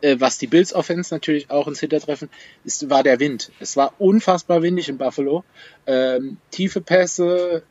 [0.00, 2.28] äh, was die Bills Offense natürlich auch ins Hintertreffen
[2.64, 3.50] ist, war der Wind.
[3.60, 5.44] Es war unfassbar windig in Buffalo.
[5.86, 7.62] Ähm, tiefe Pässe,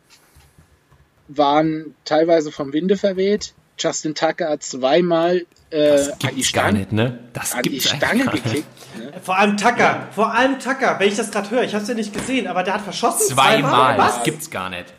[1.27, 3.53] waren teilweise vom Winde verweht.
[3.79, 7.19] Justin Tucker hat zweimal äh, an die Stange, nicht, ne?
[7.33, 8.65] das an die Stange gekickt.
[8.97, 9.13] Ne?
[9.23, 11.95] Vor allem Tucker, vor allem Tucker, wenn ich das gerade höre, ich habe es ja
[11.95, 13.71] nicht gesehen, aber der hat verschossen zweimal.
[13.71, 13.97] zweimal.
[13.97, 14.15] Was?
[14.15, 14.93] Das gibt's gar nicht.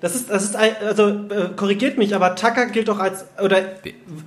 [0.00, 3.62] Das ist, das ist, ein, also äh, korrigiert mich, aber Tucker gilt doch als, oder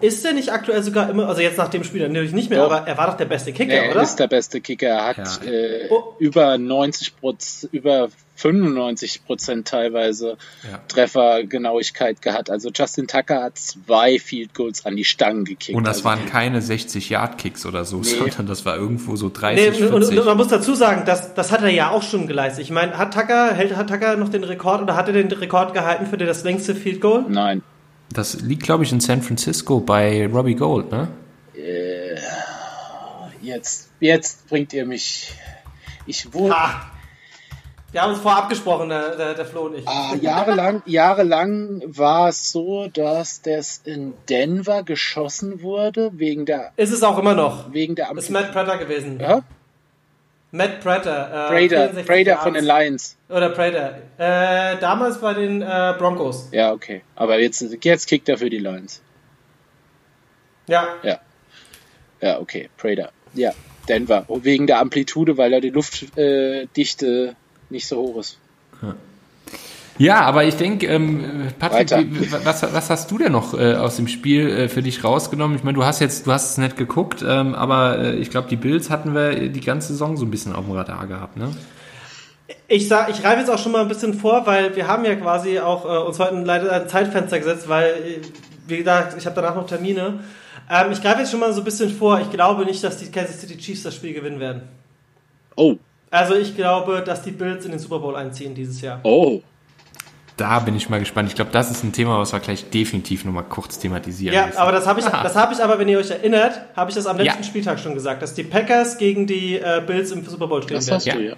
[0.02, 2.72] ist er nicht aktuell sogar immer, also jetzt nach dem Spiel natürlich nicht mehr, doch.
[2.72, 3.98] aber er war doch der beste Kicker, nee, oder?
[3.98, 5.50] Er ist der beste Kicker, er hat ja.
[5.50, 6.16] äh, oh.
[6.20, 10.80] über 90 Prozent, über 95 Prozent teilweise ja.
[10.88, 12.50] Treffergenauigkeit gehabt.
[12.50, 15.78] Also Justin Tucker hat zwei Field Goals an die Stangen gekickt.
[15.78, 18.04] Und das also waren keine 60-Yard-Kicks oder so, nee.
[18.04, 21.52] sondern das war irgendwo so 30, nee, und, und, man muss dazu sagen, das, das
[21.52, 22.64] hat er ja auch schon geleistet.
[22.64, 25.74] Ich meine, hat Tucker, hält, hat Tucker noch den Rekord oder hat er den Rekord
[25.74, 27.26] gehalten für das längste Field Goal?
[27.28, 27.62] Nein.
[28.12, 31.08] Das liegt, glaube ich, in San Francisco bei Robbie Gold, ne?
[31.56, 32.16] Äh,
[33.42, 35.34] jetzt, jetzt bringt ihr mich.
[36.06, 36.54] Ich wohl.
[37.92, 39.88] Wir haben uns vorab gesprochen, der, der, der Flo und ich.
[39.88, 46.72] Ah, jahrelang, jahrelang war es so, dass das in Denver geschossen wurde, wegen der.
[46.78, 47.74] Ist es auch immer noch.
[47.74, 49.20] Wegen der Ist Matt Prater gewesen.
[49.20, 49.44] Ja?
[50.52, 51.52] Matt Prater.
[51.52, 53.18] Äh, Prater, Prater von den Lions.
[53.28, 53.98] Oder Prater.
[54.18, 56.48] Äh, damals bei den äh, Broncos.
[56.52, 57.02] Ja, okay.
[57.16, 59.02] Aber jetzt, jetzt kickt er für die Lions.
[60.68, 60.88] Ja.
[61.04, 61.20] Ja.
[62.22, 62.70] Ja, okay.
[62.78, 63.12] Prater.
[63.34, 63.52] Ja,
[63.90, 64.26] Denver.
[64.30, 67.34] Wegen der Amplitude, weil er die Luftdichte äh,
[67.72, 68.38] nicht so hoch ist.
[69.98, 73.98] Ja, aber ich denke, ähm, Patrick, wie, was, was, hast du denn noch äh, aus
[73.98, 75.56] dem Spiel äh, für dich rausgenommen?
[75.58, 78.50] Ich meine, du hast jetzt, du hast es nicht geguckt, ähm, aber äh, ich glaube,
[78.50, 81.52] die Bills hatten wir die ganze Saison so ein bisschen auf dem Radar gehabt, ne?
[82.68, 85.16] Ich sag, ich reibe jetzt auch schon mal ein bisschen vor, weil wir haben ja
[85.16, 88.22] quasi auch äh, uns heute leider ein Zeitfenster gesetzt, weil, äh,
[88.68, 90.20] wie gesagt, ich habe danach noch Termine.
[90.70, 92.20] Ähm, ich greife jetzt schon mal so ein bisschen vor.
[92.22, 94.64] Ich glaube nicht, dass die Kansas City Chiefs das Spiel gewinnen werden.
[95.56, 95.76] Oh,
[96.12, 99.00] also ich glaube, dass die Bills in den Super Bowl einziehen dieses Jahr.
[99.04, 99.42] Oh.
[100.38, 101.30] da bin ich mal gespannt.
[101.30, 104.58] Ich glaube, das ist ein Thema, was wir gleich definitiv nochmal kurz thematisieren Ja, müssen.
[104.58, 107.06] aber das habe ich, das habe ich aber, wenn ihr euch erinnert, habe ich das
[107.08, 107.44] am letzten Ja.
[107.44, 110.88] Spieltag schon gesagt, dass die Packers gegen die äh, Bills im Super Bowl stehen Das
[110.88, 110.98] werden.
[110.98, 111.14] hast Ja.
[111.16, 111.36] du ja.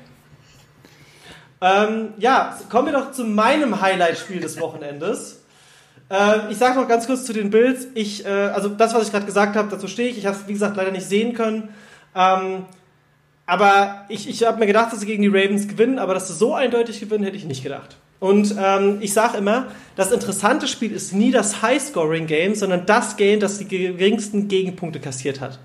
[1.62, 5.42] Ähm, ja, kommen wir doch zu meinem Highlight-Spiel des Wochenendes.
[6.10, 7.88] Ähm, ich sage noch ganz kurz zu den Bills.
[7.96, 10.18] Ich, äh, also das, was ich gerade gesagt habe, dazu stehe ich.
[10.18, 11.70] Ich habe es, wie gesagt, leider nicht sehen können.
[12.16, 12.66] Ähm,
[13.46, 16.34] aber ich, ich habe mir gedacht, dass sie gegen die Ravens gewinnen, aber dass sie
[16.34, 17.98] so eindeutig gewinnen, hätte ich nicht gedacht.
[18.20, 23.42] Und ähm, ich sage immer, das interessante Spiel ist nie das High-Scoring-Game, sondern das Game,
[23.42, 25.60] das die geringsten Gegenpunkte kassiert hat.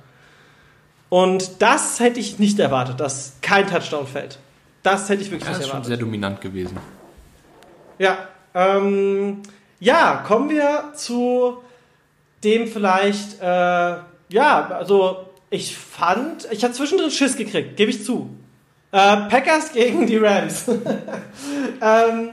[1.09, 4.41] Und das hätte ich nicht erwartet, dass kein Touchdown fällt.
[4.83, 5.89] Das hätte ich wirklich das nicht ist schon erwartet.
[5.89, 6.79] sehr dominant gewesen.
[7.99, 9.43] Ja, ähm,
[9.79, 11.59] ja, kommen wir zu
[12.43, 18.31] dem vielleicht, äh, ja, also ich fand, ich habe zwischendrin Schiss gekriegt, gebe ich zu.
[18.91, 20.67] Äh, Packers gegen die Rams.
[21.81, 22.31] ähm,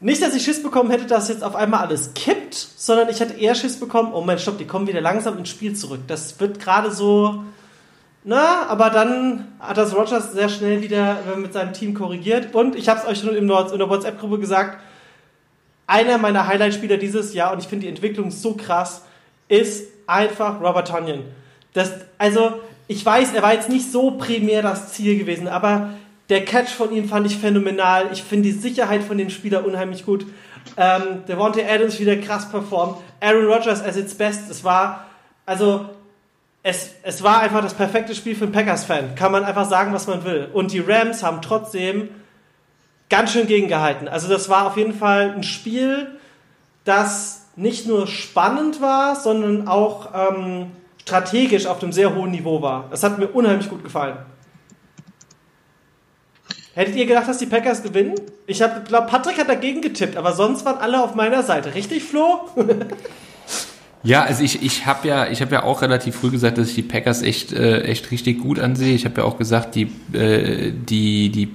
[0.00, 3.34] nicht, dass ich Schiss bekommen hätte, dass jetzt auf einmal alles kippt, sondern ich hätte
[3.34, 6.00] eher Schiss bekommen, oh mein Stopp, die kommen wieder langsam ins Spiel zurück.
[6.08, 7.44] Das wird gerade so,
[8.24, 12.54] na, aber dann hat das Rogers sehr schnell wieder äh, mit seinem Team korrigiert.
[12.54, 14.78] Und ich habe es euch schon in der WhatsApp-Gruppe gesagt,
[15.86, 19.02] einer meiner Highlight-Spieler dieses Jahr, und ich finde die Entwicklung so krass,
[19.48, 21.24] ist einfach Robert Tonyan.
[21.72, 25.90] Das, also, ich weiß, er war jetzt nicht so primär das Ziel gewesen, aber
[26.28, 28.10] der Catch von ihm fand ich phänomenal.
[28.12, 30.26] Ich finde die Sicherheit von dem Spieler unheimlich gut.
[30.76, 32.98] Ähm, Devontae Adams wieder krass performt.
[33.20, 34.50] Aaron Rodgers as its best.
[34.50, 35.06] Es war,
[35.44, 35.86] also,
[36.62, 39.14] es, es war einfach das perfekte Spiel für einen Packers-Fan.
[39.14, 40.48] Kann man einfach sagen, was man will.
[40.52, 42.08] Und die Rams haben trotzdem
[43.12, 44.08] ganz schön gegengehalten.
[44.08, 46.18] Also das war auf jeden Fall ein Spiel,
[46.84, 50.70] das nicht nur spannend war, sondern auch ähm,
[51.04, 52.88] strategisch auf einem sehr hohen Niveau war.
[52.90, 54.16] Das hat mir unheimlich gut gefallen.
[56.74, 58.14] Hättet ihr gedacht, dass die Packers gewinnen?
[58.46, 61.74] Ich glaube, Patrick hat dagegen getippt, aber sonst waren alle auf meiner Seite.
[61.74, 62.48] Richtig, Flo?
[64.04, 66.82] Ja, also ich, ich habe ja, habe ja auch relativ früh gesagt, dass ich die
[66.82, 68.94] Packers echt, äh, echt richtig gut ansehe.
[68.94, 71.48] Ich habe ja auch gesagt, die, äh, die, die,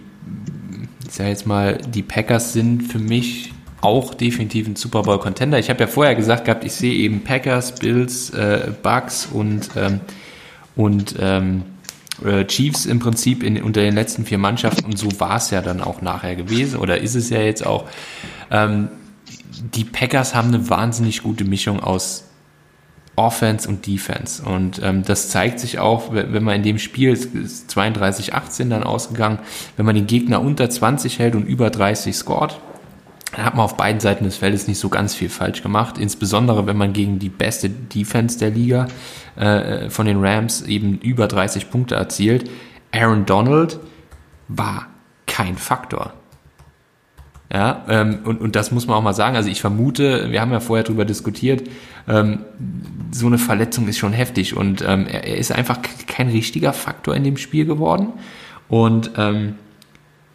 [1.06, 5.60] ich sag jetzt mal, die Packers sind für mich auch definitiv ein Super Bowl Contender.
[5.60, 10.00] Ich habe ja vorher gesagt gehabt, ich sehe eben Packers, Bills, äh, Bucks und ähm,
[10.76, 11.64] und ähm,
[12.24, 15.62] äh, Chiefs im Prinzip in, unter den letzten vier Mannschaften und so war es ja
[15.62, 17.86] dann auch nachher gewesen oder ist es ja jetzt auch.
[18.52, 18.90] Ähm,
[19.74, 22.26] die Packers haben eine wahnsinnig gute Mischung aus
[23.16, 24.44] Offense und Defense.
[24.44, 29.40] Und ähm, das zeigt sich auch, wenn man in dem Spiel, ist 32-18 dann ausgegangen,
[29.76, 32.60] wenn man den Gegner unter 20 hält und über 30 scored,
[33.38, 36.00] dann hat man auf beiden Seiten des Feldes nicht so ganz viel falsch gemacht.
[36.00, 38.88] Insbesondere, wenn man gegen die beste Defense der Liga
[39.36, 42.50] äh, von den Rams eben über 30 Punkte erzielt.
[42.92, 43.80] Aaron Donald
[44.48, 44.88] war
[45.28, 46.14] kein Faktor.
[47.54, 49.36] Ja, ähm, und, und das muss man auch mal sagen.
[49.36, 51.70] Also ich vermute, wir haben ja vorher drüber diskutiert,
[52.08, 52.40] ähm,
[53.12, 57.16] so eine Verletzung ist schon heftig und ähm, er, er ist einfach kein richtiger Faktor
[57.16, 58.14] in dem Spiel geworden.
[58.68, 59.58] Und ähm,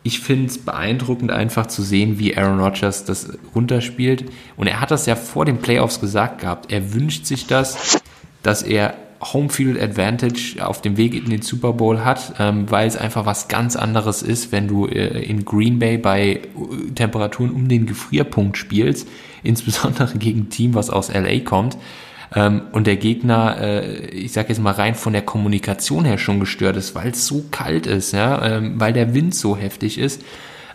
[0.03, 4.25] ich finde es beeindruckend, einfach zu sehen, wie Aaron Rodgers das runterspielt.
[4.57, 6.73] Und er hat das ja vor den Playoffs gesagt gehabt.
[6.73, 8.01] Er wünscht sich das,
[8.43, 12.97] dass er Homefield Advantage auf dem Weg in den Super Bowl hat, ähm, weil es
[12.97, 16.41] einfach was ganz anderes ist, wenn du äh, in Green Bay bei äh,
[16.95, 19.07] Temperaturen um den Gefrierpunkt spielst,
[19.45, 21.77] insbesondere gegen ein Team, was aus LA kommt.
[22.35, 26.41] Ähm, und der Gegner, äh, ich sag jetzt mal rein von der Kommunikation her schon
[26.41, 30.23] gestört ist, weil es so kalt ist, ja, ähm, weil der Wind so heftig ist.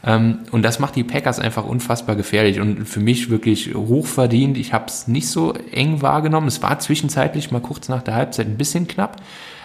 [0.03, 4.57] Ähm, und das macht die Packers einfach unfassbar gefährlich und für mich wirklich hochverdient.
[4.57, 6.47] Ich habe es nicht so eng wahrgenommen.
[6.47, 9.21] Es war zwischenzeitlich mal kurz nach der Halbzeit ein bisschen knapp.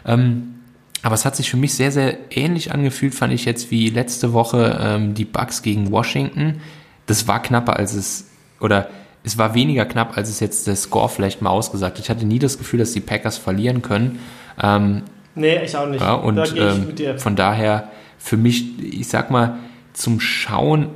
[0.07, 0.55] Ähm,
[1.03, 4.33] aber es hat sich für mich sehr, sehr ähnlich angefühlt, fand ich jetzt wie letzte
[4.33, 6.61] Woche ähm, die Bucks gegen Washington.
[7.07, 8.29] Das war knapper als es,
[8.61, 8.89] oder
[9.25, 12.05] es war weniger knapp, als es jetzt der Score vielleicht mal ausgesagt hat.
[12.05, 14.19] Ich hatte nie das Gefühl, dass die Packers verlieren können.
[14.63, 15.03] Ähm,
[15.35, 16.01] Nee, ich auch nicht.
[16.01, 19.57] ja, und da ähm, von daher für mich, ich sag mal,
[19.95, 20.89] zum Schauen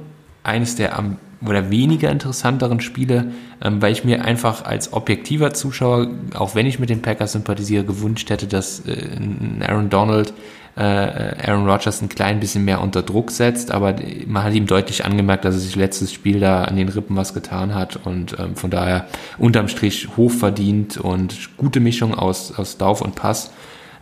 [0.42, 6.08] eines der am oder weniger interessanteren Spiele, ähm, weil ich mir einfach als objektiver Zuschauer,
[6.34, 9.18] auch wenn ich mit den Packers sympathisiere, gewünscht hätte, dass äh,
[9.66, 10.32] Aaron Donald
[10.76, 13.94] äh, Aaron Rodgers ein klein bisschen mehr unter Druck setzt, aber
[14.26, 17.32] man hat ihm deutlich angemerkt, dass er sich letztes Spiel da an den Rippen was
[17.32, 19.06] getan hat und ähm, von daher
[19.38, 23.50] unterm Strich hochverdient und gute Mischung aus, aus Lauf und Pass.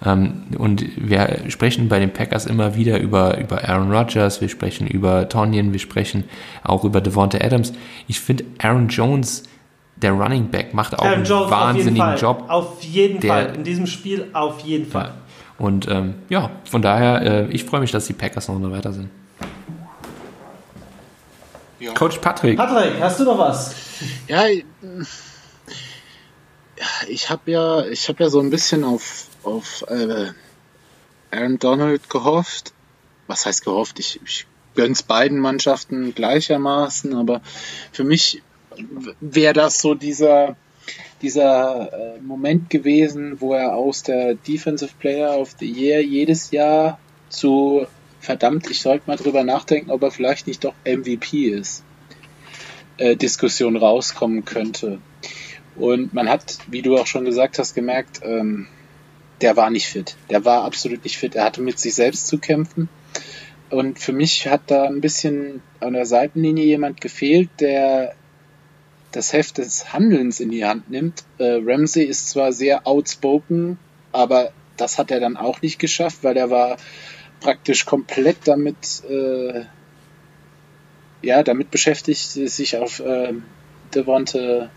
[0.05, 4.89] Ähm, und wir sprechen bei den Packers immer wieder über, über Aaron Rodgers, wir sprechen
[4.89, 6.25] über Tonyan, wir sprechen
[6.65, 7.73] auch über Devonta Adams.
[8.09, 9.45] Ich finde Aaron Jones,
[9.97, 12.19] der Running Back, macht auch Aaron einen Jones auf wahnsinnigen Fall.
[12.19, 12.45] Job.
[12.49, 13.53] Auf jeden Der- Fall.
[13.55, 15.13] In diesem Spiel auf jeden Fall.
[15.59, 19.11] Und ähm, ja, von daher, äh, ich freue mich, dass die Packers noch weiter sind.
[21.95, 22.57] Coach Patrick.
[22.57, 23.75] Patrick, hast du noch was?
[24.27, 24.45] Ja,
[27.09, 30.33] ich habe ja, ich habe ja so ein bisschen auf auf äh,
[31.31, 32.73] Aaron Donald gehofft.
[33.27, 33.99] Was heißt gehofft?
[33.99, 37.41] Ich, ich gönn's beiden Mannschaften gleichermaßen, aber
[37.93, 38.43] für mich
[39.21, 40.57] wäre das so dieser
[41.25, 46.99] dieser äh, Moment gewesen, wo er aus der Defensive Player of the Year jedes Jahr
[47.31, 47.87] zu
[48.21, 51.83] verdammt, ich sollte mal drüber nachdenken, ob er vielleicht nicht doch MVP ist.
[52.99, 54.99] Äh, Diskussion rauskommen könnte.
[55.77, 58.67] Und man hat, wie du auch schon gesagt hast, gemerkt, ähm,
[59.41, 60.17] der war nicht fit.
[60.29, 61.35] Der war absolut nicht fit.
[61.35, 62.91] Er hatte mit sich selbst zu kämpfen.
[63.71, 68.15] Und für mich hat da ein bisschen an der Seitenlinie jemand gefehlt, der
[69.17, 71.25] das Heft des Handelns in die Hand nimmt.
[71.39, 73.79] Äh, Ramsey ist zwar sehr outspoken,
[74.13, 76.77] aber das hat er dann auch nicht geschafft, weil er war
[77.41, 79.65] praktisch komplett damit, äh,
[81.23, 83.35] ja, damit beschäftigt, sich auf äh,
[83.95, 84.71] Devonte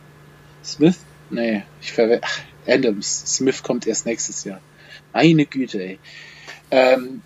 [0.64, 2.28] Smith, nee, ich verwende,
[2.68, 4.60] Adams, Smith kommt erst nächstes Jahr.
[5.14, 6.00] Meine Güte, ey.
[6.70, 7.22] Ähm,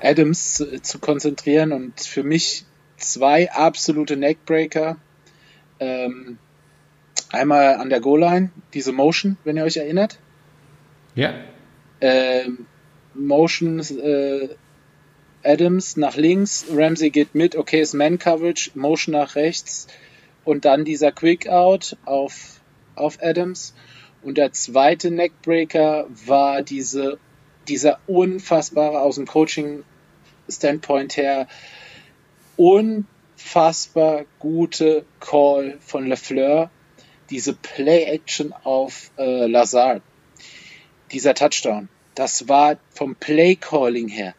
[0.00, 2.64] Adams zu, zu konzentrieren und für mich
[2.96, 4.96] zwei absolute Neckbreaker.
[5.80, 6.38] Ähm,
[7.30, 10.18] einmal an der Goal-Line, diese Motion, wenn ihr euch erinnert.
[11.14, 11.34] Ja.
[12.00, 12.66] Ähm,
[13.14, 14.48] Motion äh,
[15.42, 19.86] Adams nach links, Ramsey geht mit, okay, ist Man-Coverage, Motion nach rechts
[20.44, 22.60] und dann dieser Quick-Out auf,
[22.94, 23.74] auf Adams.
[24.22, 27.18] Und der zweite Neckbreaker war diese,
[27.68, 31.48] dieser unfassbare aus dem Coaching-Standpoint her
[33.40, 36.70] unfassbar gute Call von LeFleur,
[37.30, 40.02] diese Play-Action auf äh, Lazard,
[41.10, 41.88] dieser Touchdown.
[42.14, 44.34] Das war vom Play-Calling her.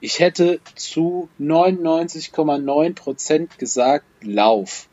[0.00, 4.88] Ich hätte zu 99,9% gesagt, Lauf.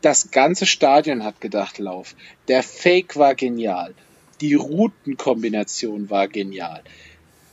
[0.00, 2.14] Das ganze Stadion hat gedacht, Lauf.
[2.48, 3.94] Der Fake war genial.
[4.40, 6.82] Die Routenkombination war genial.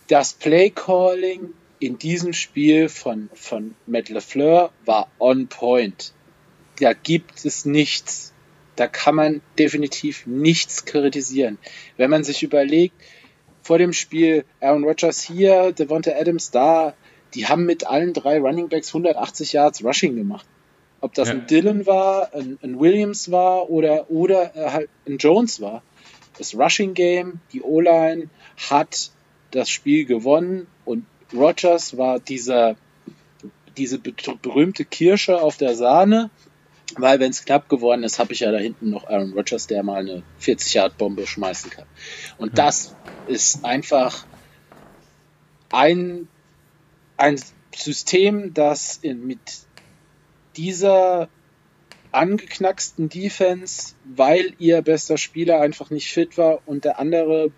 [0.07, 6.13] Das Play-Calling in diesem Spiel von, von Matt LeFleur war on point.
[6.79, 8.33] Da gibt es nichts.
[8.75, 11.57] Da kann man definitiv nichts kritisieren.
[11.97, 12.95] Wenn man sich überlegt,
[13.61, 16.93] vor dem Spiel Aaron Rodgers hier, Devonta Adams da,
[17.33, 20.47] die haben mit allen drei Running Backs 180 Yards Rushing gemacht.
[21.01, 21.35] Ob das ja.
[21.35, 25.83] ein Dylan war, ein, ein, Williams war oder, oder äh, halt ein Jones war.
[26.37, 28.29] Das Rushing Game, die O-Line
[28.69, 29.11] hat
[29.51, 32.75] das Spiel gewonnen und Rogers war dieser,
[33.77, 36.29] diese berühmte Kirsche auf der Sahne,
[36.97, 39.83] weil wenn es knapp geworden ist, habe ich ja da hinten noch Aaron Rodgers, der
[39.83, 41.85] mal eine 40-Yard-Bombe schmeißen kann.
[42.37, 42.65] Und ja.
[42.65, 42.95] das
[43.27, 44.25] ist einfach
[45.71, 46.27] ein,
[47.17, 47.39] ein
[47.75, 49.39] System, das in, mit
[50.57, 51.29] dieser
[52.11, 57.51] angeknacksten Defense, weil ihr bester Spieler einfach nicht fit war und der andere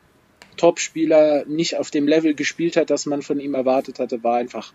[0.62, 4.74] Top-Spieler nicht auf dem Level gespielt hat, das man von ihm erwartet hatte, war einfach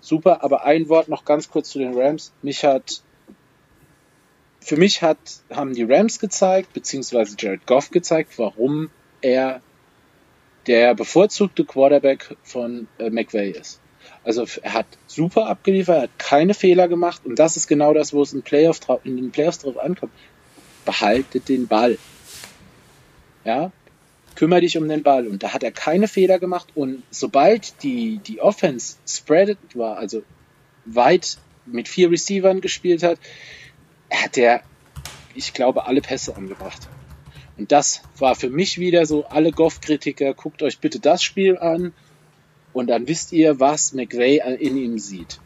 [0.00, 0.42] super.
[0.42, 2.32] Aber ein Wort noch ganz kurz zu den Rams.
[2.42, 3.00] Mich hat,
[4.60, 5.18] für mich hat,
[5.48, 9.62] haben die Rams gezeigt, beziehungsweise Jared Goff gezeigt, warum er
[10.66, 13.80] der bevorzugte Quarterback von äh, McVay ist.
[14.24, 18.12] Also er hat super abgeliefert, er hat keine Fehler gemacht und das ist genau das,
[18.12, 20.12] wo es in, Playoff, in den Playoffs drauf ankommt.
[20.84, 21.98] Behaltet den Ball.
[23.44, 23.70] Ja,
[24.34, 25.26] kümmere dich um den Ball.
[25.26, 26.68] Und da hat er keine Fehler gemacht.
[26.74, 30.22] Und sobald die, die Offense spreadet war, also
[30.84, 33.18] weit mit vier Receivern gespielt hat,
[34.10, 34.62] hat er,
[35.34, 36.88] ich glaube, alle Pässe angebracht.
[37.56, 41.92] Und das war für mich wieder so, alle Goff-Kritiker, guckt euch bitte das Spiel an
[42.72, 45.38] und dann wisst ihr, was McVay in ihm sieht.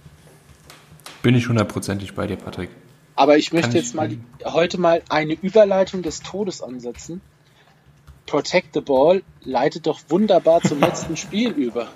[1.22, 2.70] Bin ich hundertprozentig bei dir, Patrick.
[3.16, 7.20] Aber ich möchte Kann jetzt ich mal heute mal eine Überleitung des Todes ansetzen.
[8.26, 11.88] Protect the Ball leitet doch wunderbar zum letzten Spiel über.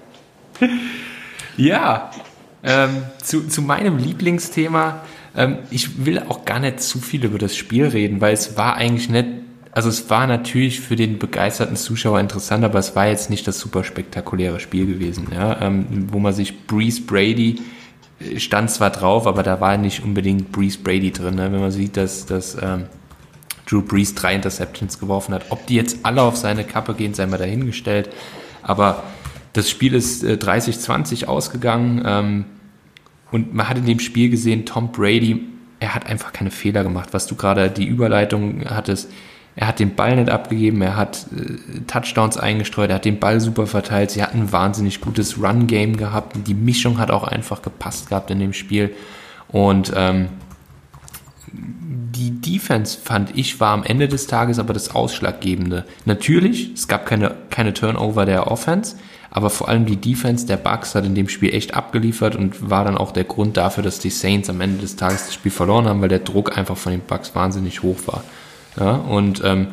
[1.57, 2.11] Ja,
[2.63, 5.01] ähm, zu, zu meinem Lieblingsthema.
[5.37, 8.77] Ähm, ich will auch gar nicht zu viel über das Spiel reden, weil es war
[8.77, 9.27] eigentlich nicht,
[9.73, 13.59] also es war natürlich für den begeisterten Zuschauer interessant, aber es war jetzt nicht das
[13.59, 17.61] super spektakuläre Spiel gewesen, ja, ähm, wo man sich Breeze Brady
[18.21, 21.53] äh, stand zwar drauf, aber da war nicht unbedingt Breeze Brady drin, ne?
[21.53, 22.87] wenn man sieht, dass, dass ähm,
[23.69, 25.47] Drew Brees drei Interceptions geworfen hat.
[25.51, 28.11] Ob die jetzt alle auf seine Kappe gehen, sei mal dahingestellt.
[28.63, 29.03] Aber
[29.53, 32.03] das Spiel ist äh, 30-20 ausgegangen.
[32.05, 32.45] Ähm,
[33.31, 35.45] und man hat in dem Spiel gesehen, Tom Brady,
[35.81, 37.11] er hat einfach keine Fehler gemacht.
[37.13, 39.11] Was du gerade die Überleitung hattest,
[39.55, 43.41] er hat den Ball nicht abgegeben, er hat äh, Touchdowns eingestreut, er hat den Ball
[43.41, 44.13] super verteilt.
[44.13, 46.37] Sie hatten ein wahnsinnig gutes Run-Game gehabt.
[46.47, 48.95] Die Mischung hat auch einfach gepasst gehabt in dem Spiel.
[49.49, 50.29] Und ähm,
[52.13, 55.85] die Defense, fand ich, war am Ende des Tages aber das Ausschlaggebende.
[56.05, 58.97] Natürlich, es gab keine, keine Turnover der Offense,
[59.31, 62.85] aber vor allem die Defense der Bucks hat in dem Spiel echt abgeliefert und war
[62.85, 65.87] dann auch der Grund dafür, dass die Saints am Ende des Tages das Spiel verloren
[65.87, 68.25] haben, weil der Druck einfach von den Bucks wahnsinnig hoch war.
[68.79, 69.69] Ja, und ähm,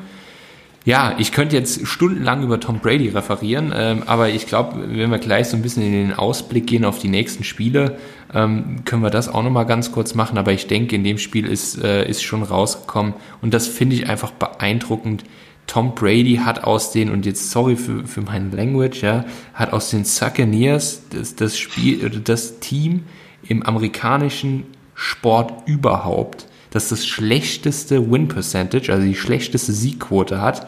[0.86, 5.18] ja, ich könnte jetzt stundenlang über Tom Brady referieren, ähm, aber ich glaube, wenn wir
[5.18, 7.98] gleich so ein bisschen in den Ausblick gehen auf die nächsten Spiele,
[8.32, 10.38] ähm, können wir das auch nochmal ganz kurz machen.
[10.38, 14.08] Aber ich denke, in dem Spiel ist, äh, ist schon rausgekommen und das finde ich
[14.08, 15.24] einfach beeindruckend.
[15.66, 19.26] Tom Brady hat aus den, und jetzt sorry für, für mein Language, ja,
[19.56, 23.06] hat aus den Succaneers das, das Spiel das Team
[23.48, 26.46] im amerikanischen Sport überhaupt
[26.76, 30.68] das das schlechteste Win Percentage, also die schlechteste Siegquote hat,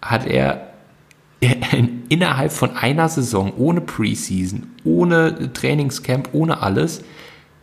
[0.00, 0.68] hat er
[2.08, 7.02] innerhalb von einer Saison ohne Preseason, ohne Trainingscamp, ohne alles,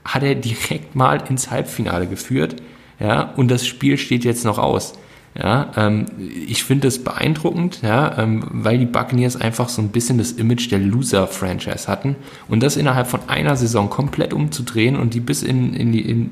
[0.05, 2.57] hat er direkt mal ins Halbfinale geführt.
[2.99, 4.93] Ja, und das Spiel steht jetzt noch aus.
[5.33, 6.05] Ja, ähm,
[6.45, 10.69] ich finde es beeindruckend, ja, ähm, weil die Buccaneers einfach so ein bisschen das Image
[10.69, 12.15] der Loser-Franchise hatten
[12.47, 16.31] und das innerhalb von einer Saison komplett umzudrehen und die bis in, in, die, in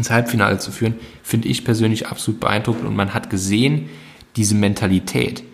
[0.00, 3.88] ins Halbfinale zu führen, finde ich persönlich absolut beeindruckend und man hat gesehen,
[4.36, 5.44] diese Mentalität,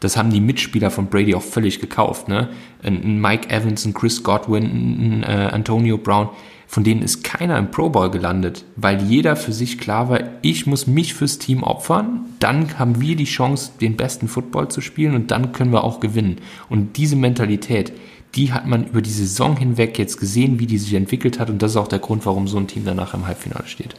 [0.00, 2.28] das haben die Mitspieler von Brady auch völlig gekauft.
[2.28, 2.50] Ne?
[2.82, 6.28] Ein Mike Evans, ein Chris Godwin, ein äh, Antonio Brown,
[6.66, 10.66] von denen ist keiner im Pro Bowl gelandet, weil jeder für sich klar war, ich
[10.66, 15.14] muss mich fürs Team opfern, dann haben wir die Chance, den besten Football zu spielen
[15.14, 16.36] und dann können wir auch gewinnen.
[16.68, 17.92] Und diese Mentalität,
[18.34, 21.62] die hat man über die Saison hinweg jetzt gesehen, wie die sich entwickelt hat und
[21.62, 23.94] das ist auch der Grund, warum so ein Team danach im Halbfinale steht.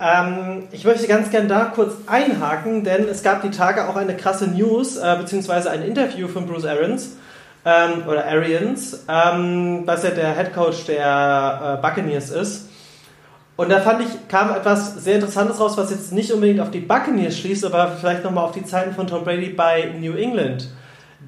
[0.00, 4.16] Ähm, ich möchte ganz gern da kurz einhaken, denn es gab die Tage auch eine
[4.16, 7.16] krasse News, äh, beziehungsweise ein Interview von Bruce Arians,
[7.64, 12.68] ähm, oder Arians, ähm, was ja der Head Coach der äh, Buccaneers ist.
[13.56, 16.78] Und da fand ich, kam etwas sehr Interessantes raus, was jetzt nicht unbedingt auf die
[16.78, 20.68] Buccaneers schließt, aber vielleicht nochmal auf die Zeiten von Tom Brady bei New England.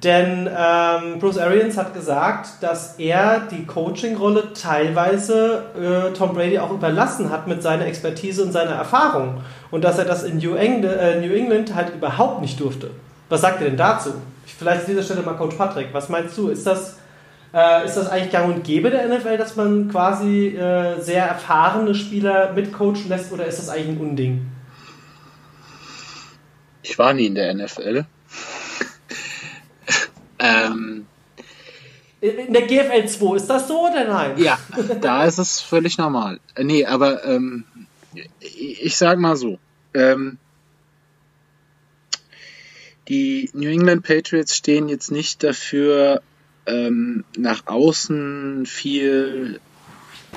[0.03, 6.71] Denn ähm, Bruce Arians hat gesagt, dass er die Coaching-Rolle teilweise äh, Tom Brady auch
[6.71, 9.41] überlassen hat mit seiner Expertise und seiner Erfahrung.
[9.69, 12.89] Und dass er das in New England, äh, New England halt überhaupt nicht durfte.
[13.29, 14.13] Was sagt ihr denn dazu?
[14.45, 15.89] Vielleicht an dieser Stelle mal Coach Patrick.
[15.91, 16.49] Was meinst du?
[16.49, 16.97] Ist das,
[17.53, 21.93] äh, ist das eigentlich gang und gäbe der NFL, dass man quasi äh, sehr erfahrene
[21.93, 24.47] Spieler mitcoachen lässt oder ist das eigentlich ein Unding?
[26.81, 28.05] Ich war nie in der NFL.
[30.41, 31.05] Ähm,
[32.19, 34.37] in der GFL 2, ist das so oder nein?
[34.37, 34.59] Ja,
[35.01, 36.39] da ist es völlig normal.
[36.55, 37.65] Äh, nee, aber ähm,
[38.39, 39.57] ich sag mal so.
[39.93, 40.37] Ähm,
[43.07, 46.21] die New England Patriots stehen jetzt nicht dafür,
[46.67, 49.59] ähm, nach außen viel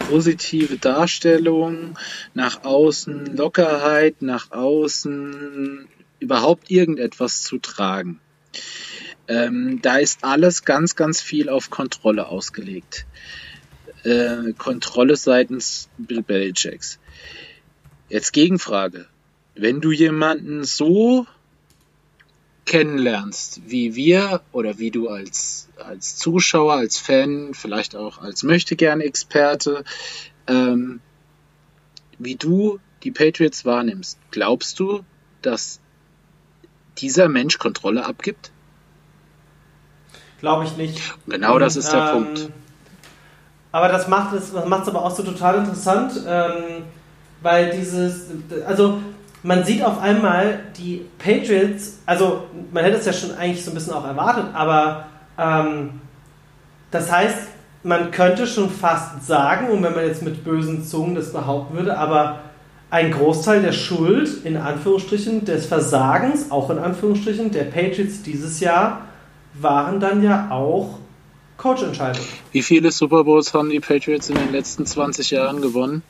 [0.09, 1.99] positive Darstellung,
[2.33, 5.87] nach außen Lockerheit, nach außen
[6.19, 8.21] überhaupt irgendetwas zu tragen.
[9.27, 13.07] Ähm, da ist alles ganz, ganz viel auf Kontrolle ausgelegt.
[14.03, 16.99] Äh, Kontrolle seitens Bill Belichicks.
[18.09, 19.07] Jetzt Gegenfrage.
[19.55, 21.27] Wenn du jemanden so
[22.66, 29.85] kennenlernst, wie wir oder wie du als, als Zuschauer, als Fan, vielleicht auch als Möchtegern-Experte,
[30.47, 31.01] ähm,
[32.18, 35.05] wie du die Patriots wahrnimmst, glaubst du,
[35.43, 35.81] dass
[36.99, 38.51] dieser Mensch Kontrolle abgibt?
[40.45, 41.01] Glaube ich nicht.
[41.27, 42.51] Genau das ist der ähm, Punkt.
[43.73, 46.83] Aber das macht es das macht's aber auch so total interessant, ähm,
[47.41, 48.27] weil dieses,
[48.67, 48.99] also
[49.43, 53.75] man sieht auf einmal die Patriots, also man hätte es ja schon eigentlich so ein
[53.75, 55.07] bisschen auch erwartet, aber
[55.39, 56.03] ähm,
[56.91, 57.39] das heißt,
[57.83, 61.97] man könnte schon fast sagen, und wenn man jetzt mit bösen Zungen das behaupten würde,
[61.97, 62.41] aber
[62.91, 69.01] ein Großteil der Schuld, in Anführungsstrichen, des Versagens, auch in Anführungsstrichen, der Patriots dieses Jahr
[69.55, 70.99] waren dann ja auch
[71.57, 72.29] Coachentscheidungen.
[72.53, 76.03] Wie viele Super Bowls haben die Patriots in den letzten 20 Jahren gewonnen?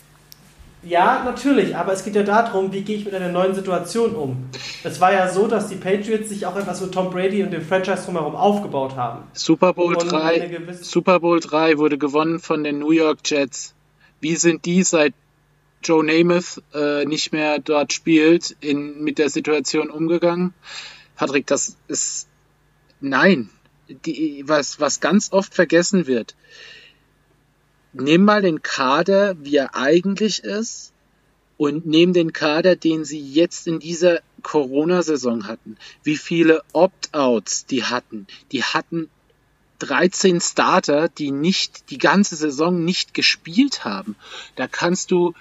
[0.87, 4.51] Ja, natürlich, aber es geht ja darum, wie gehe ich mit einer neuen Situation um.
[4.83, 7.63] Es war ja so, dass die Patriots sich auch etwas mit Tom Brady und dem
[7.63, 9.25] Franchise drumherum aufgebaut haben.
[9.33, 13.75] Super Bowl, 3, Super Bowl 3 wurde gewonnen von den New York Jets.
[14.21, 15.15] Wie sind die seit
[15.83, 20.53] Joe Namath äh, nicht mehr dort spielt, in, mit der Situation umgegangen?
[21.17, 22.29] Patrick, das ist
[23.01, 23.51] Nein,
[23.89, 26.35] die, was, was ganz oft vergessen wird.
[27.93, 30.93] Nimm mal den Kader, wie er eigentlich ist,
[31.57, 35.77] und nimm den Kader, den sie jetzt in dieser Corona-Saison hatten.
[36.03, 38.27] Wie viele Opt-outs die hatten.
[38.51, 39.09] Die hatten
[39.79, 44.17] 13 Starter, die nicht die ganze Saison nicht gespielt haben.
[44.57, 45.35] Da kannst du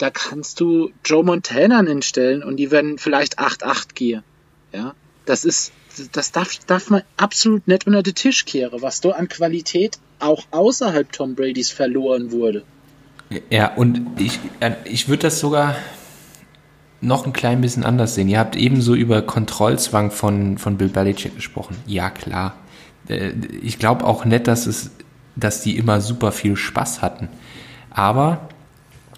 [0.00, 4.22] da kannst du Joe Montana hinstellen und die werden vielleicht 8-8 gehen.
[4.72, 4.94] Ja,
[5.26, 5.72] das ist,
[6.12, 10.44] das darf, darf man absolut nicht unter den Tisch kehren, was da an Qualität auch
[10.50, 12.64] außerhalb Tom Bradys verloren wurde.
[13.48, 15.76] Ja, und ich, äh, ich würde das sogar
[17.00, 18.28] noch ein klein bisschen anders sehen.
[18.28, 21.76] Ihr habt ebenso über Kontrollzwang von, von Bill Belichick gesprochen.
[21.86, 22.54] Ja, klar.
[23.08, 23.32] Äh,
[23.62, 24.90] ich glaube auch nicht, dass es,
[25.36, 27.28] dass die immer super viel Spaß hatten.
[27.90, 28.48] Aber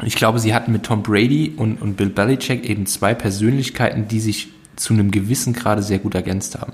[0.04, 4.20] ich glaube, sie hatten mit Tom Brady und, und Bill Belichick eben zwei Persönlichkeiten, die
[4.20, 6.72] sich zu einem gewissen Grade sehr gut ergänzt haben.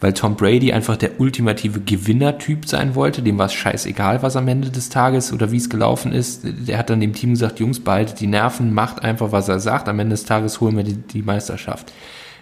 [0.00, 4.48] Weil Tom Brady einfach der ultimative Gewinnertyp sein wollte, dem war es scheißegal, was am
[4.48, 6.42] Ende des Tages oder wie es gelaufen ist.
[6.44, 9.88] Der hat dann dem Team gesagt, Jungs, behaltet die Nerven, macht einfach, was er sagt,
[9.88, 11.92] am Ende des Tages holen wir die, die Meisterschaft.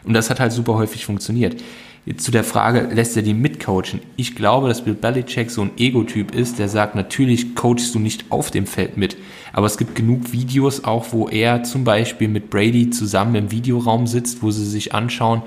[0.04, 1.62] Und das hat halt super häufig funktioniert.
[2.04, 4.00] Jetzt zu der Frage, lässt er die mitcoachen?
[4.16, 8.24] Ich glaube, dass Bill Belichick so ein Ego-Typ ist, der sagt, natürlich coachst du nicht
[8.30, 9.16] auf dem Feld mit.
[9.52, 14.08] Aber es gibt genug Videos auch, wo er zum Beispiel mit Brady zusammen im Videoraum
[14.08, 15.42] sitzt, wo sie sich anschauen,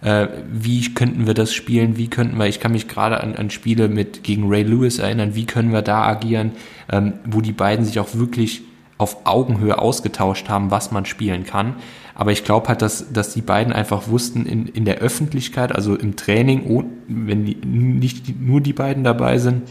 [0.00, 3.50] äh, wie könnten wir das spielen, wie könnten wir, ich kann mich gerade an, an
[3.50, 6.52] Spiele mit gegen Ray Lewis erinnern, wie können wir da agieren,
[6.90, 8.62] ähm, wo die beiden sich auch wirklich
[8.96, 11.76] auf Augenhöhe ausgetauscht haben, was man spielen kann.
[12.18, 15.94] Aber ich glaube halt, dass, dass die beiden einfach wussten in, in der Öffentlichkeit, also
[15.94, 19.62] im Training, oh, wenn die, nicht nur die beiden dabei sind,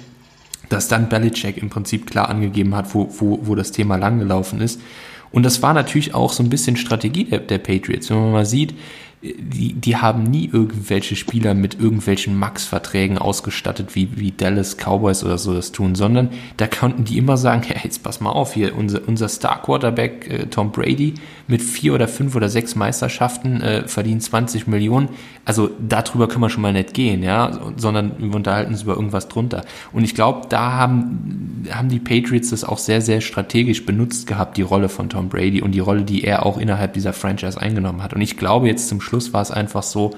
[0.70, 4.80] dass dann Belichick im Prinzip klar angegeben hat, wo, wo, wo das Thema langgelaufen ist.
[5.30, 8.10] Und das war natürlich auch so ein bisschen Strategie der, der Patriots.
[8.10, 8.74] Wenn man mal sieht,
[9.38, 15.38] die, die haben nie irgendwelche Spieler mit irgendwelchen Max-Verträgen ausgestattet, wie, wie Dallas Cowboys oder
[15.38, 18.76] so das tun, sondern da konnten die immer sagen, hey, jetzt pass mal auf, hier
[18.76, 21.16] unser, unser Star-Quarterback äh, Tom Brady
[21.48, 25.10] mit vier oder fünf oder sechs Meisterschaften äh, verdient 20 Millionen.
[25.46, 29.30] Also darüber können wir schon mal nicht gehen, ja, sondern wir unterhalten uns über irgendwas
[29.30, 29.64] drunter.
[29.94, 34.58] Und ich glaube, da haben, haben die Patriots das auch sehr, sehr strategisch benutzt gehabt,
[34.58, 38.04] die Rolle von Tom Brady und die Rolle, die er auch innerhalb dieser Franchise eingenommen
[38.04, 38.14] hat.
[38.14, 40.12] Und ich glaube jetzt zum Schluss war es einfach so,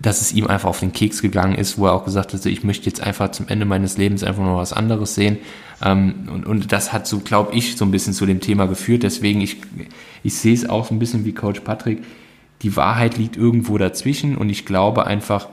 [0.00, 2.62] dass es ihm einfach auf den Keks gegangen ist, wo er auch gesagt hat, ich
[2.62, 5.38] möchte jetzt einfach zum Ende meines Lebens einfach noch was anderes sehen.
[5.82, 9.02] Ähm, und, und das hat so, glaube ich, so ein bisschen zu dem Thema geführt.
[9.02, 9.56] Deswegen, ich,
[10.22, 12.04] ich sehe es auch so ein bisschen wie Coach Patrick.
[12.62, 15.48] Die Wahrheit liegt irgendwo dazwischen und ich glaube einfach,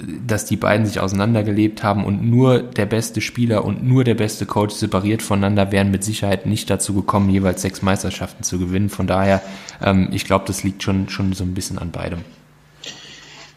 [0.00, 4.44] dass die beiden sich auseinandergelebt haben und nur der beste Spieler und nur der beste
[4.44, 8.88] Coach separiert voneinander wären mit Sicherheit nicht dazu gekommen, jeweils sechs Meisterschaften zu gewinnen.
[8.88, 9.40] Von daher,
[9.80, 12.20] ähm, ich glaube, das liegt schon, schon so ein bisschen an beidem.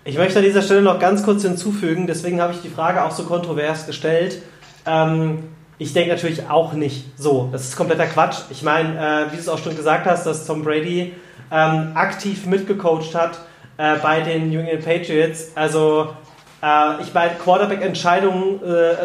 [0.04, 3.12] Ich möchte an dieser Stelle noch ganz kurz hinzufügen, deswegen habe ich die Frage auch
[3.12, 4.42] so kontrovers gestellt.
[4.86, 5.40] Ähm,
[5.80, 7.50] ich denke natürlich auch nicht so.
[7.52, 8.42] Das ist kompletter Quatsch.
[8.52, 11.14] Ich meine, äh, wie du es auch schon gesagt hast, dass Tom Brady
[11.52, 13.40] ähm, aktiv mitgecoacht hat
[13.78, 15.52] äh, bei den New England Patriots.
[15.56, 16.14] Also
[16.62, 18.96] äh, ich meine, Quarterback-Entscheidungen, äh, äh,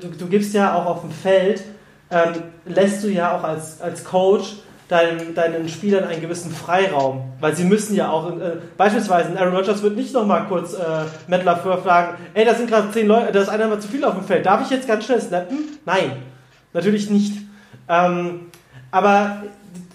[0.00, 1.62] du, du, gibst ja auch auf dem Feld,
[2.10, 4.56] ähm, lässt du ja auch als, als Coach
[4.90, 7.32] deinen, deinen Spielern einen gewissen Freiraum.
[7.38, 10.78] Weil sie müssen ja auch, äh, beispielsweise Aaron Rodgers wird nicht nochmal kurz äh,
[11.28, 14.04] Matt LaFleur fragen, ey, da sind gerade zehn Leute, da ist einer mal zu viel
[14.04, 15.78] auf dem Feld, darf ich jetzt ganz schnell snappen?
[15.86, 16.12] Nein,
[16.72, 17.34] natürlich nicht.
[17.88, 18.50] Ähm,
[18.90, 19.42] aber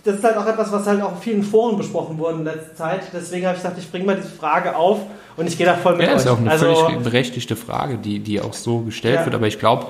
[0.06, 2.76] das ist halt auch etwas, was halt auch in vielen Foren besprochen wurde in letzter
[2.76, 3.02] Zeit.
[3.12, 5.00] Deswegen habe ich gesagt, ich bringe mal diese Frage auf
[5.36, 6.18] und ich gehe da voll mit ja, euch.
[6.18, 9.26] ist auch eine also, völlig berechtigte Frage, die, die auch so gestellt ja.
[9.26, 9.34] wird.
[9.34, 9.88] Aber ich glaube,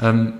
[0.00, 0.34] ähm,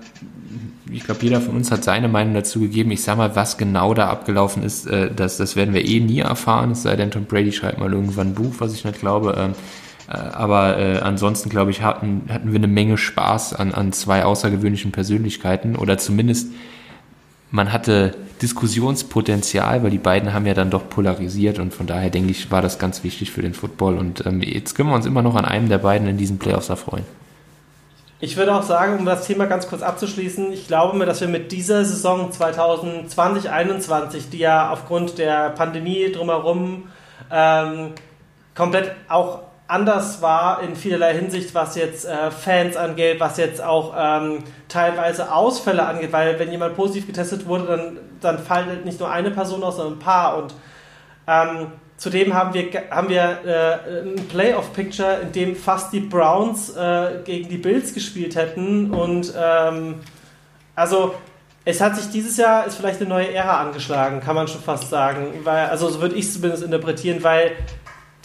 [0.93, 2.93] ich glaube, jeder von uns hat seine Meinung dazu gegeben.
[2.93, 6.21] Ich sag mal, was genau da abgelaufen ist, äh, das, das werden wir eh nie
[6.21, 6.71] erfahren.
[6.71, 9.35] Es sei denn, Tom Brady schreibt mal irgendwann ein Buch, was ich nicht glaube.
[9.37, 9.55] Ähm,
[10.09, 14.25] äh, aber äh, ansonsten, glaube ich, hatten, hatten wir eine Menge Spaß an, an zwei
[14.25, 16.53] außergewöhnlichen Persönlichkeiten oder zumindest
[17.51, 22.31] man hatte Diskussionspotenzial, weil die beiden haben ja dann doch polarisiert und von daher denke
[22.31, 25.23] ich, war das ganz wichtig für den Football und ähm, jetzt können wir uns immer
[25.23, 27.05] noch an einem der beiden in diesen Playoffs erfreuen.
[28.19, 31.29] Ich würde auch sagen, um das Thema ganz kurz abzuschließen, ich glaube mir, dass wir
[31.29, 36.85] mit dieser Saison 2020-21, die ja aufgrund der Pandemie drumherum
[37.31, 37.91] ähm,
[38.55, 43.95] komplett auch anders war in vielerlei Hinsicht, was jetzt äh, Fans angeht, was jetzt auch
[43.99, 49.11] ähm, teilweise Ausfälle angeht, weil wenn jemand positiv getestet wurde, dann, dann fallen nicht nur
[49.11, 50.39] eine Person aus, sondern ein paar.
[50.39, 50.55] Und
[51.27, 57.21] ähm, zudem haben wir, haben wir äh, ein Playoff-Picture, in dem fast die Browns äh,
[57.25, 58.93] gegen die Bills gespielt hätten.
[58.93, 59.97] Und ähm,
[60.77, 61.15] also
[61.65, 64.89] es hat sich dieses Jahr, ist vielleicht eine neue Ära angeschlagen, kann man schon fast
[64.91, 65.41] sagen.
[65.43, 67.53] Weil, also so würde ich es zumindest interpretieren, weil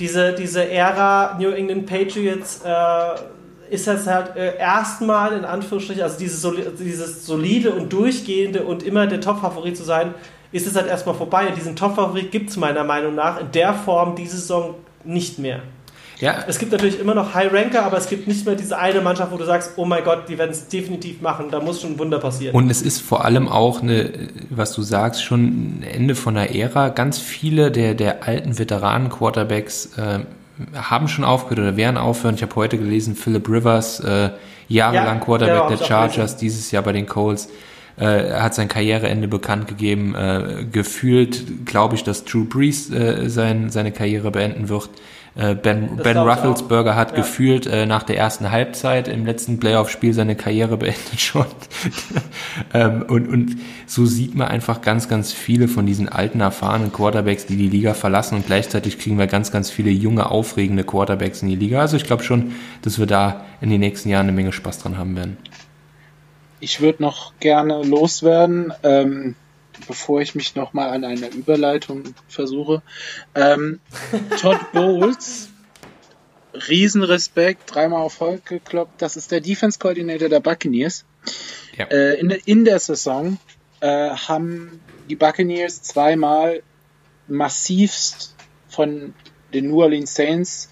[0.02, 6.18] diese, diese Ära New England Patriots äh, ist jetzt halt äh, erstmal in Anführungsstrichen, also
[6.18, 6.46] dieses,
[6.80, 10.16] dieses solide und durchgehende und immer der Top-Favorit zu sein,
[10.52, 11.48] ist es halt erstmal vorbei.
[11.48, 15.62] Und diesen Top-Favorit gibt es meiner Meinung nach in der Form diese Saison nicht mehr.
[16.22, 16.46] Ja.
[16.48, 19.32] Es gibt natürlich immer noch High Ranker, aber es gibt nicht mehr diese eine Mannschaft,
[19.32, 22.00] wo du sagst, oh mein Gott, die werden es definitiv machen, da muss schon ein
[22.00, 22.56] Wunder passieren.
[22.56, 24.12] Und es ist vor allem auch eine,
[24.52, 26.90] was du sagst, schon ein Ende von der Ära.
[26.90, 30.20] Ganz viele der, der alten Veteranen-Quarterbacks äh,
[30.76, 32.36] haben schon aufgehört oder werden aufhören.
[32.36, 34.30] Ich habe heute gelesen, Philip Rivers, äh,
[34.68, 37.50] jahrelang ja, Quarterback der Chargers, dieses Jahr bei den Colts
[37.98, 40.16] äh, hat sein Karriereende bekannt gegeben.
[40.16, 44.90] Äh, gefühlt glaube ich, dass Drew Brees äh, sein, seine Karriere beenden wird.
[45.34, 47.18] Äh, ben, ben Rufflesberger hat ja.
[47.18, 51.46] gefühlt äh, nach der ersten Halbzeit im letzten Playoff-Spiel seine Karriere beendet schon.
[52.74, 57.46] ähm, und, und so sieht man einfach ganz, ganz viele von diesen alten, erfahrenen Quarterbacks,
[57.46, 61.48] die die Liga verlassen und gleichzeitig kriegen wir ganz, ganz viele junge, aufregende Quarterbacks in
[61.48, 61.80] die Liga.
[61.80, 62.52] Also ich glaube schon,
[62.82, 65.38] dass wir da in den nächsten Jahren eine Menge Spaß dran haben werden.
[66.60, 69.36] Ich würde noch gerne loswerden, ähm,
[69.88, 72.82] bevor ich mich noch mal an einer Überleitung versuche.
[73.36, 73.80] Ähm,
[74.40, 75.50] Todd Bowles,
[76.54, 79.02] Riesenrespekt, dreimal auf Volk gekloppt.
[79.02, 81.06] Das ist der Defense Coordinator der Buccaneers.
[81.78, 81.86] Ja.
[81.86, 83.38] Äh, in, in, der Saison
[83.80, 86.64] äh, haben die Buccaneers zweimal
[87.28, 88.36] massivst
[88.68, 89.14] von
[89.54, 90.70] den New Orleans Saints,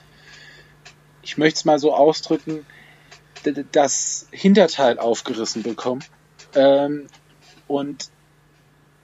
[1.21, 2.65] ich möchte es mal so ausdrücken,
[3.71, 6.03] das Hinterteil aufgerissen bekommen.
[6.55, 7.07] Ähm,
[7.67, 8.09] und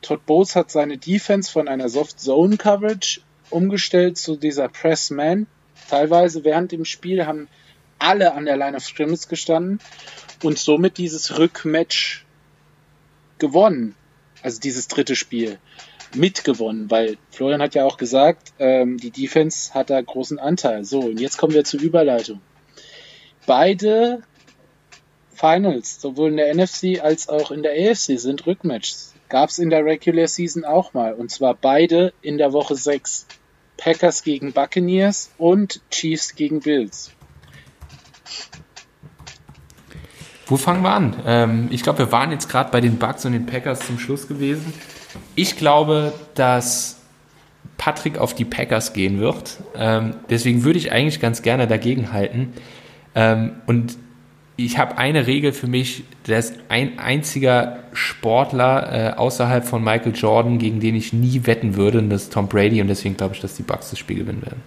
[0.05, 5.47] Todd Bowles hat seine Defense von einer Soft Zone Coverage umgestellt zu dieser Press Man.
[5.89, 7.47] Teilweise während dem Spiel haben
[7.97, 9.79] alle an der Line of Scrimmage gestanden
[10.43, 12.25] und somit dieses Rückmatch
[13.39, 13.95] gewonnen.
[14.43, 15.57] Also dieses dritte Spiel
[16.13, 20.85] mitgewonnen, weil Florian hat ja auch gesagt, ähm, die Defense hat da großen Anteil.
[20.85, 22.41] So, und jetzt kommen wir zur Überleitung
[23.45, 24.21] beide
[25.33, 29.14] Finals, sowohl in der NFC als auch in der AFC, sind Rückmatches.
[29.29, 31.13] Gab es in der Regular Season auch mal.
[31.13, 33.27] Und zwar beide in der Woche 6.
[33.77, 37.11] Packers gegen Buccaneers und Chiefs gegen Bills.
[40.47, 41.15] Wo fangen wir an?
[41.25, 44.27] Ähm, ich glaube, wir waren jetzt gerade bei den Bucks und den Packers zum Schluss
[44.27, 44.73] gewesen.
[45.33, 47.01] Ich glaube, dass
[47.77, 49.57] Patrick auf die Packers gehen wird.
[49.75, 52.53] Ähm, deswegen würde ich eigentlich ganz gerne dagegen halten.
[53.15, 53.97] Ähm, und
[54.57, 60.57] ich habe eine Regel für mich, ist ein einziger Sportler äh, außerhalb von Michael Jordan,
[60.59, 63.41] gegen den ich nie wetten würde, und das ist Tom Brady, und deswegen glaube ich,
[63.41, 64.61] dass die Bucks das Spiel gewinnen werden.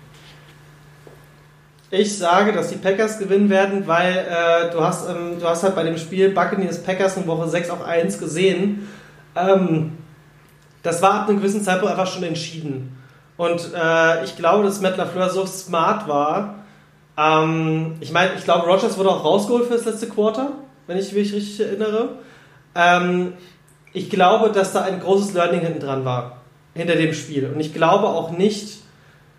[1.91, 5.75] Ich sage, dass die Packers gewinnen werden, weil äh, du, hast, ähm, du hast halt
[5.75, 8.89] bei dem Spiel Buccaneers Packers in Woche 6 auf 1 gesehen.
[9.35, 9.93] Ähm,
[10.83, 12.95] das war ab einem gewissen Zeitpunkt einfach schon entschieden.
[13.39, 16.57] Und äh, ich glaube, dass Matt LaFleur so smart war,
[17.19, 20.53] ähm, ich meine, ich glaube, Rogers wurde auch rausgeholt für das letzte Quarter,
[20.87, 22.11] wenn ich mich richtig erinnere.
[22.75, 23.33] Ähm,
[23.93, 26.43] ich glaube, dass da ein großes Learning hinten dran war,
[26.75, 27.51] hinter dem Spiel.
[27.53, 28.79] Und ich glaube auch nicht,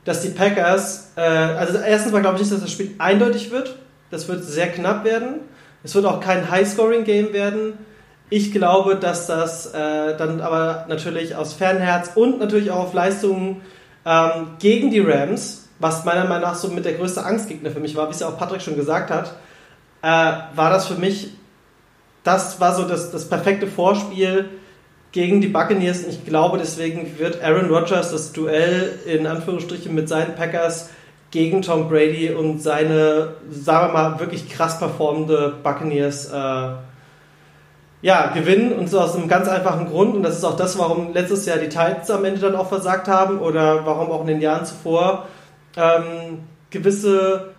[0.04, 3.78] dass die Packers, äh, also erstens mal glaube ich nicht, dass das Spiel eindeutig wird.
[4.12, 5.42] Das wird sehr knapp werden.
[5.84, 7.78] Es wird auch kein High-Scoring-Game werden.
[8.30, 13.62] Ich glaube, dass das äh, dann aber natürlich aus Fernherz und natürlich auch auf Leistungen
[14.06, 17.96] ähm, gegen die Rams was meiner Meinung nach so mit der größte Angstgegner für mich
[17.96, 19.34] war, wie es ja auch Patrick schon gesagt hat,
[20.02, 20.08] äh,
[20.56, 21.32] war das für mich,
[22.24, 24.50] das war so das, das perfekte Vorspiel
[25.12, 26.04] gegen die Buccaneers.
[26.04, 30.90] Und ich glaube, deswegen wird Aaron Rodgers das Duell in Anführungsstrichen mit seinen Packers
[31.32, 36.70] gegen Tom Brady und seine, sagen wir mal, wirklich krass performende Buccaneers äh,
[38.02, 38.74] ja, gewinnen.
[38.74, 40.16] Und so aus einem ganz einfachen Grund.
[40.16, 43.08] Und das ist auch das, warum letztes Jahr die Titans am Ende dann auch versagt
[43.08, 45.28] haben oder warum auch in den Jahren zuvor
[45.76, 46.40] ähm,
[46.70, 47.56] gewisse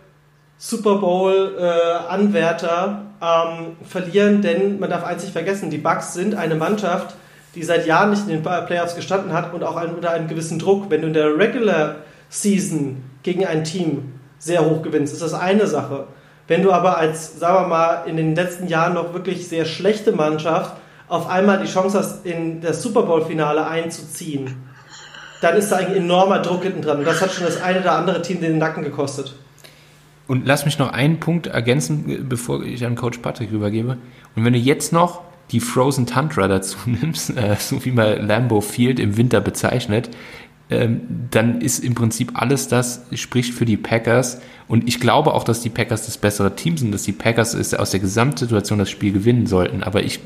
[0.59, 6.55] Super Bowl-Anwärter äh, ähm, verlieren, denn man darf eins nicht vergessen, die Bucks sind eine
[6.55, 7.17] Mannschaft,
[7.55, 10.91] die seit Jahren nicht in den Playoffs gestanden hat und auch unter einem gewissen Druck.
[10.91, 11.97] Wenn du in der Regular
[12.29, 16.07] Season gegen ein Team sehr hoch gewinnst, ist das eine Sache.
[16.47, 20.13] Wenn du aber als, sagen wir mal, in den letzten Jahren noch wirklich sehr schlechte
[20.13, 20.77] Mannschaft
[21.09, 24.70] auf einmal die Chance hast, in das Super Bowl-Finale einzuziehen,
[25.41, 26.99] dann ist da ein enormer Druck hinten dran.
[26.99, 29.34] Und das hat schon das eine oder andere Team den Nacken gekostet.
[30.26, 33.97] Und lass mich noch einen Punkt ergänzen, bevor ich an Coach Patrick rübergebe.
[34.36, 38.61] Und wenn du jetzt noch die Frozen Tundra dazu nimmst, äh, so wie man Lambeau
[38.61, 40.11] Field im Winter bezeichnet,
[40.71, 41.01] ähm,
[41.31, 44.41] dann ist im Prinzip alles das, spricht für die Packers.
[44.68, 47.91] Und ich glaube auch, dass die Packers das bessere Team sind, dass die Packers aus
[47.91, 49.83] der Gesamtsituation das Spiel gewinnen sollten.
[49.83, 50.21] Aber ich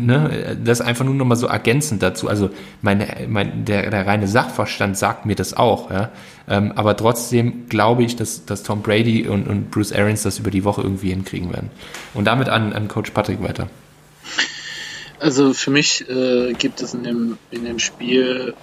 [0.00, 2.28] ne, das einfach nur nochmal so ergänzend dazu.
[2.28, 2.50] Also
[2.82, 6.10] meine, mein, der, der reine Sachverstand sagt mir das auch, ja.
[6.48, 10.50] Ähm, aber trotzdem glaube ich, dass, dass Tom Brady und, und Bruce Arians das über
[10.50, 11.70] die Woche irgendwie hinkriegen werden.
[12.14, 13.68] Und damit an, an Coach Patrick weiter.
[15.20, 18.54] Also für mich äh, gibt es in dem, in dem Spiel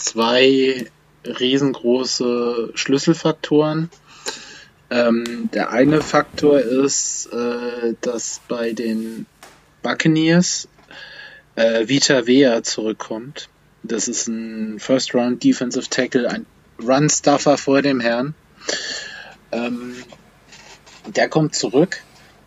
[0.00, 0.86] zwei
[1.24, 3.90] riesengroße Schlüsselfaktoren.
[4.90, 9.26] Ähm, der eine Faktor ist, äh, dass bei den
[9.82, 10.68] Buccaneers
[11.54, 13.48] äh, Vita Vea zurückkommt.
[13.82, 16.46] Das ist ein First Round Defensive Tackle, ein
[16.82, 18.34] Run-Stuffer vor dem Herrn.
[19.52, 19.94] Ähm,
[21.06, 22.02] der kommt zurück.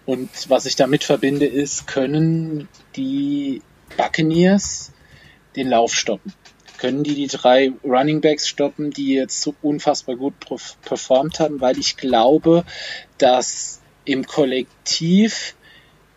[0.06, 3.62] Und was ich damit verbinde, ist, können die
[3.96, 4.92] Buccaneers
[5.56, 6.34] den Lauf stoppen?
[6.84, 10.34] Können die die drei Running Backs stoppen, die jetzt so unfassbar gut
[10.82, 11.62] performt haben?
[11.62, 12.66] Weil ich glaube,
[13.18, 15.56] dass im Kollektiv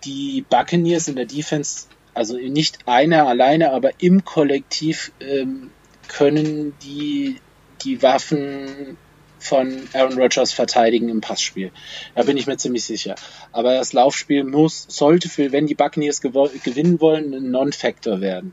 [0.04, 5.70] die Buccaneers in der Defense, also nicht einer alleine, aber im Kollektiv ähm,
[6.08, 7.36] können die
[7.84, 8.96] die Waffen
[9.38, 11.70] von Aaron Rodgers verteidigen im Passspiel.
[12.16, 13.14] Da bin ich mir ziemlich sicher.
[13.52, 18.52] Aber das Laufspiel muss, sollte für, wenn die Buccaneers gewinnen wollen, ein Non-Factor werden.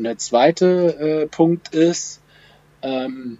[0.00, 2.22] Und der zweite äh, Punkt ist,
[2.80, 3.36] ähm,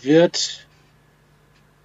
[0.00, 0.68] wird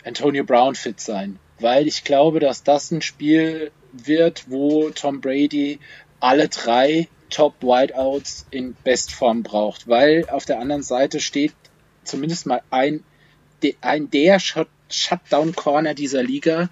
[0.06, 1.40] Antonio Brown fit sein?
[1.60, 5.80] Weil ich glaube, dass das ein Spiel wird, wo Tom Brady
[6.20, 11.56] alle drei Top Wideouts in Bestform braucht, weil auf der anderen Seite steht
[12.04, 13.04] zumindest mal ein
[13.82, 16.70] ein der Shutdown-Corner dieser Liga,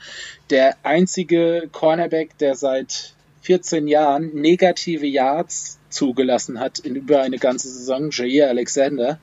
[0.51, 7.69] der einzige Cornerback, der seit 14 Jahren negative Yards zugelassen hat in über eine ganze
[7.69, 9.19] Saison, Jair Alexander.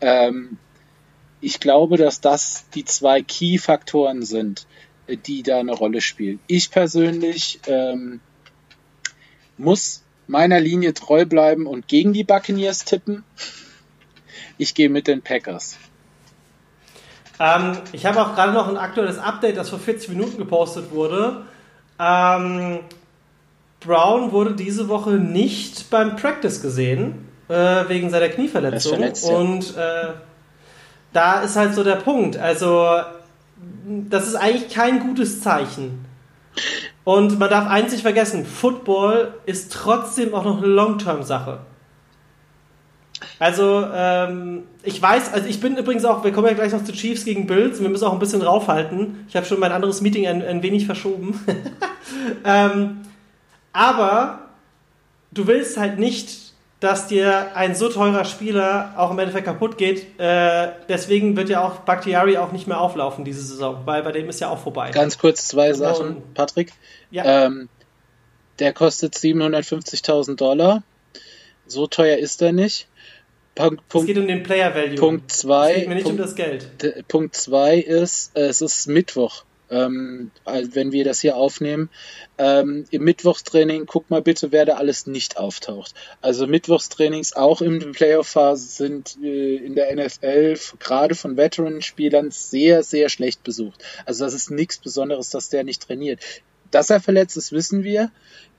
[0.00, 0.58] Ähm,
[1.40, 4.66] ich glaube, dass das die zwei Key-Faktoren sind,
[5.08, 6.40] die da eine Rolle spielen.
[6.46, 8.20] Ich persönlich ähm,
[9.58, 13.24] muss meiner Linie treu bleiben und gegen die Buccaneers tippen.
[14.56, 15.76] Ich gehe mit den Packers.
[17.38, 21.44] Ähm, ich habe auch gerade noch ein aktuelles Update, das vor 40 Minuten gepostet wurde.
[21.98, 22.80] Ähm,
[23.84, 27.54] Brown wurde diese Woche nicht beim Practice gesehen, äh,
[27.88, 28.98] wegen seiner Knieverletzung.
[28.98, 29.36] Verletzt, ja.
[29.36, 30.12] Und äh,
[31.12, 32.36] da ist halt so der Punkt.
[32.36, 33.00] Also,
[34.08, 36.04] das ist eigentlich kein gutes Zeichen.
[37.04, 41.58] Und man darf eins nicht vergessen: Football ist trotzdem auch noch eine Long-Term-Sache.
[43.38, 46.92] Also, ähm, ich weiß, also ich bin übrigens auch, wir kommen ja gleich noch zu
[46.92, 49.24] Chiefs gegen Bills, wir müssen auch ein bisschen raufhalten.
[49.28, 51.40] Ich habe schon mein anderes Meeting ein, ein wenig verschoben.
[52.44, 53.02] ähm,
[53.74, 54.48] aber
[55.32, 60.18] du willst halt nicht, dass dir ein so teurer Spieler auch im Endeffekt kaputt geht.
[60.18, 64.28] Äh, deswegen wird ja auch Bakhtiari auch nicht mehr auflaufen diese Saison, weil bei dem
[64.28, 64.90] ist ja auch vorbei.
[64.90, 66.72] Ganz kurz zwei Sachen, Patrick.
[67.10, 67.46] Ja.
[67.46, 67.68] Ähm,
[68.58, 70.82] der kostet 750.000 Dollar.
[71.66, 72.88] So teuer ist er nicht.
[73.54, 74.96] Punkt, es geht um den Player Value.
[74.96, 75.70] Punkt 2.
[75.70, 77.08] Es geht mir nicht Punkt, um das Geld.
[77.08, 79.44] Punkt 2 ist, äh, es ist Mittwoch.
[79.70, 81.88] Ähm, wenn wir das hier aufnehmen,
[82.36, 85.94] ähm, im Mittwochstraining, guck mal bitte, wer da alles nicht auftaucht.
[86.20, 93.08] Also Mittwochstrainings auch in Playoff-Phase sind äh, in der NFL gerade von Veteran-Spielern sehr, sehr
[93.08, 93.82] schlecht besucht.
[94.04, 96.20] Also das ist nichts Besonderes, dass der nicht trainiert.
[96.70, 98.10] Dass er verletzt ist, wissen wir.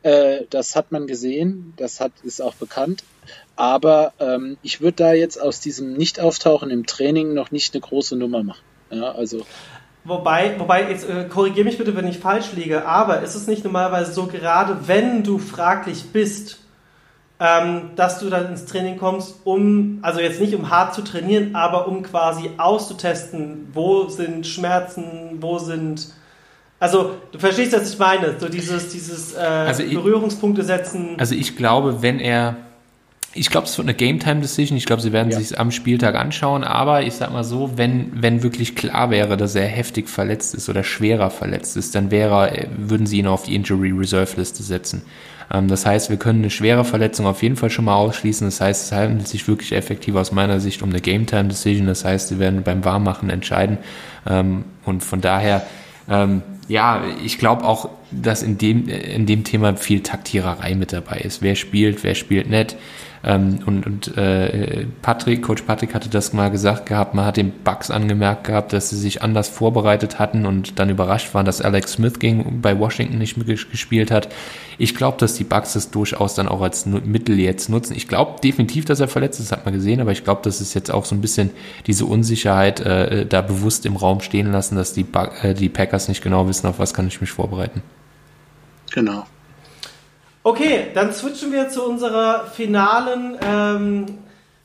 [0.02, 3.04] Äh, das hat man gesehen, das hat, ist auch bekannt.
[3.56, 8.16] Aber ähm, ich würde da jetzt aus diesem Nicht-Auftauchen im Training noch nicht eine große
[8.16, 8.64] Nummer machen.
[8.92, 9.46] Ja, also.
[10.06, 13.64] Wobei, wobei, jetzt äh, korrigiere mich bitte, wenn ich falsch liege, aber ist es nicht
[13.64, 16.60] normalerweise so, gerade wenn du fraglich bist,
[17.40, 21.56] ähm, dass du dann ins Training kommst, um, also jetzt nicht um hart zu trainieren,
[21.56, 26.14] aber um quasi auszutesten, wo sind Schmerzen, wo sind
[26.80, 31.16] also, du verstehst, was ich meine, so dieses, dieses äh, also ich, Berührungspunkte setzen.
[31.18, 32.58] Also ich glaube, wenn er
[33.38, 34.78] ich glaube, es wird eine Game-Time-Decision.
[34.78, 35.38] Ich glaube, sie werden ja.
[35.38, 36.64] sich am Spieltag anschauen.
[36.64, 40.70] Aber ich sag mal so, wenn, wenn wirklich klar wäre, dass er heftig verletzt ist
[40.70, 45.02] oder schwerer verletzt ist, dann wäre, würden sie ihn auf die Injury Reserve Liste setzen.
[45.54, 48.48] Ähm, das heißt, wir können eine schwere Verletzung auf jeden Fall schon mal ausschließen.
[48.48, 51.88] Das heißt, es handelt sich wirklich effektiv aus meiner Sicht um eine Game-Time-Decision.
[51.88, 53.80] Das heißt, sie werden beim Warmmachen entscheiden.
[54.26, 55.66] Ähm, und von daher,
[56.10, 61.18] ähm, ja, ich glaube auch, dass in dem, in dem Thema viel Taktiererei mit dabei
[61.18, 61.42] ist.
[61.42, 62.78] Wer spielt, wer spielt nicht.
[63.28, 67.52] Ähm, und und äh, Patrick, Coach Patrick hatte das mal gesagt gehabt, man hat den
[67.52, 71.94] Bugs angemerkt gehabt, dass sie sich anders vorbereitet hatten und dann überrascht waren, dass Alex
[71.94, 73.36] Smith gegen, bei Washington nicht
[73.72, 74.30] gespielt hat.
[74.78, 77.96] Ich glaube, dass die Bugs das durchaus dann auch als Mittel jetzt nutzen.
[77.96, 80.76] Ich glaube definitiv, dass er verletzt ist, hat man gesehen, aber ich glaube, dass es
[80.76, 81.50] jetzt auch so ein bisschen
[81.88, 86.10] diese Unsicherheit äh, da bewusst im Raum stehen lassen, dass die, Bug, äh, die Packers
[86.10, 87.82] nicht genau wissen, auf was kann ich mich vorbereiten.
[88.94, 89.26] Genau.
[90.46, 94.06] Okay, dann switchen wir zu unserer finalen ähm,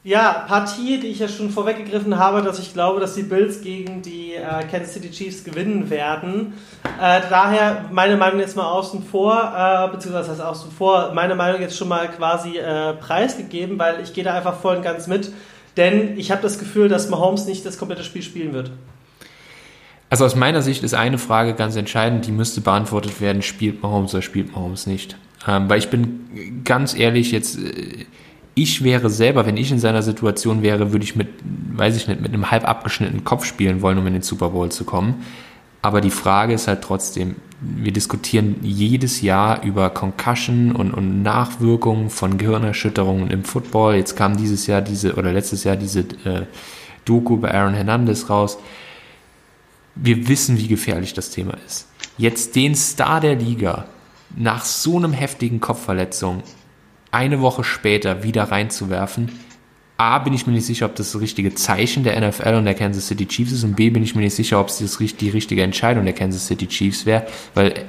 [0.04, 4.02] ja, Partie, die ich ja schon vorweggegriffen habe, dass ich glaube, dass die Bills gegen
[4.02, 6.52] die äh, Kansas City Chiefs gewinnen werden.
[7.00, 11.34] Äh, daher meine Meinung jetzt mal außen vor, äh, beziehungsweise das heißt außen vor, meine
[11.34, 15.06] Meinung jetzt schon mal quasi äh, preisgegeben, weil ich gehe da einfach voll und ganz
[15.06, 15.32] mit.
[15.78, 18.70] Denn ich habe das Gefühl, dass Mahomes nicht das komplette Spiel spielen wird.
[20.10, 24.12] Also aus meiner Sicht ist eine Frage ganz entscheidend, die müsste beantwortet werden, spielt Mahomes
[24.12, 25.16] oder spielt Mahomes nicht?
[25.46, 28.06] Ähm, weil ich bin ganz ehrlich, jetzt, äh,
[28.54, 31.28] ich wäre selber, wenn ich in seiner Situation wäre, würde ich mit,
[31.72, 34.70] weiß ich nicht, mit einem halb abgeschnittenen Kopf spielen wollen, um in den Super Bowl
[34.70, 35.24] zu kommen.
[35.82, 42.10] Aber die Frage ist halt trotzdem, wir diskutieren jedes Jahr über Concussion und, und Nachwirkungen
[42.10, 43.96] von Gehirnerschütterungen im Football.
[43.96, 46.46] Jetzt kam dieses Jahr diese, oder letztes Jahr diese äh,
[47.04, 48.58] Doku bei Aaron Hernandez raus.
[49.94, 51.88] Wir wissen, wie gefährlich das Thema ist.
[52.18, 53.86] Jetzt den Star der Liga
[54.36, 56.42] nach so einem heftigen Kopfverletzung
[57.10, 59.30] eine Woche später wieder reinzuwerfen,
[60.00, 62.74] A, bin ich mir nicht sicher, ob das das richtige Zeichen der NFL und der
[62.74, 65.62] Kansas City Chiefs ist und B, bin ich mir nicht sicher, ob es die richtige
[65.62, 67.84] Entscheidung der Kansas City Chiefs wäre, weil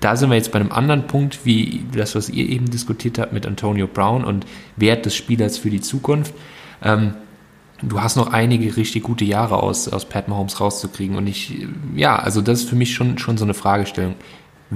[0.00, 3.32] da sind wir jetzt bei einem anderen Punkt, wie das, was ihr eben diskutiert habt
[3.32, 4.44] mit Antonio Brown und
[4.76, 6.34] Wert des Spielers für die Zukunft.
[6.82, 7.14] Ähm,
[7.80, 12.16] du hast noch einige richtig gute Jahre aus, aus Pat Mahomes rauszukriegen und ich, ja,
[12.16, 14.16] also das ist für mich schon, schon so eine Fragestellung.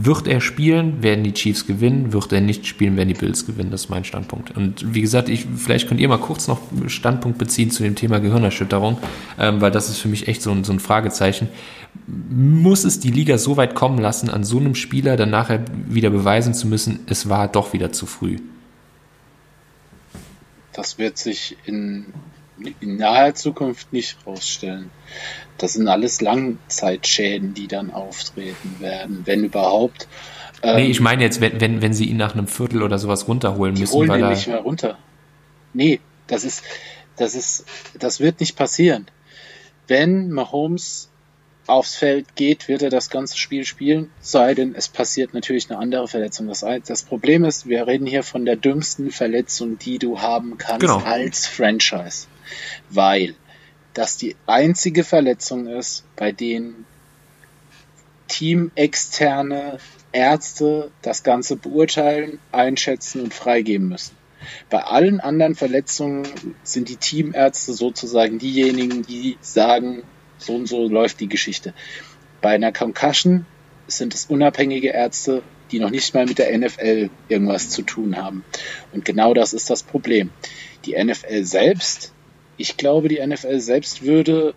[0.01, 2.13] Wird er spielen, werden die Chiefs gewinnen.
[2.13, 3.73] Wird er nicht spielen, werden die Bills gewinnen.
[3.73, 4.57] Das ist mein Standpunkt.
[4.57, 8.21] Und wie gesagt, ich, vielleicht könnt ihr mal kurz noch Standpunkt beziehen zu dem Thema
[8.21, 8.99] Gehirnerschütterung,
[9.39, 11.49] ähm, weil das ist für mich echt so ein, so ein Fragezeichen.
[12.07, 16.11] Muss es die Liga so weit kommen lassen, an so einem Spieler dann nachher wieder
[16.11, 18.37] beweisen zu müssen, es war doch wieder zu früh?
[20.73, 22.07] Das wird sich in,
[22.81, 24.91] in naher Zukunft nicht rausstellen.
[25.57, 30.09] Das sind alles Langzeitschäden, die dann auftreten werden, wenn überhaupt.
[30.63, 33.29] Ähm, nee, ich meine jetzt, wenn, wenn, wenn sie ihn nach einem Viertel oder sowas
[33.29, 33.95] runterholen die müssen.
[33.95, 34.99] Holen weil ihn nicht mehr runter.
[35.73, 36.63] Nee, das ist,
[37.17, 37.65] das ist,
[37.99, 39.07] das wird nicht passieren.
[39.87, 41.11] Wenn Mahomes
[41.69, 45.79] aufs Feld geht, wird er das ganze Spiel spielen, sei denn es passiert natürlich eine
[45.79, 46.49] andere Verletzung.
[46.49, 50.81] Das, das Problem ist, wir reden hier von der dümmsten Verletzung, die du haben kannst
[50.81, 50.99] genau.
[50.99, 52.27] als Franchise.
[52.91, 53.35] Weil
[53.95, 56.87] das die einzige Verletzung ist, bei denen
[58.29, 59.79] teamexterne
[60.13, 64.17] Ärzte das Ganze beurteilen, einschätzen und freigeben müssen.
[64.71, 66.27] Bei allen anderen Verletzungen
[66.63, 70.03] sind die Teamärzte sozusagen diejenigen, die sagen,
[70.39, 71.75] so und so läuft die Geschichte.
[72.41, 73.47] Bei einer Concussion
[73.89, 75.43] sind es unabhängige Ärzte,
[75.73, 78.45] die noch nicht mal mit der NFL irgendwas zu tun haben.
[78.93, 80.31] Und genau das ist das Problem.
[80.85, 82.13] Die NFL selbst
[82.59, 84.55] ich glaube, die NFL selbst würde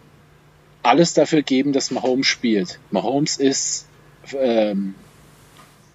[0.83, 2.79] alles dafür geben, dass Mahomes spielt.
[2.89, 3.85] Mahomes ist
[4.33, 4.95] ähm,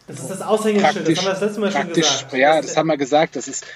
[0.06, 2.32] das ist das Aushängeschild, das haben wir das letzte Mal schon gesagt.
[2.32, 3.66] Ja, das haben wir gesagt, das ist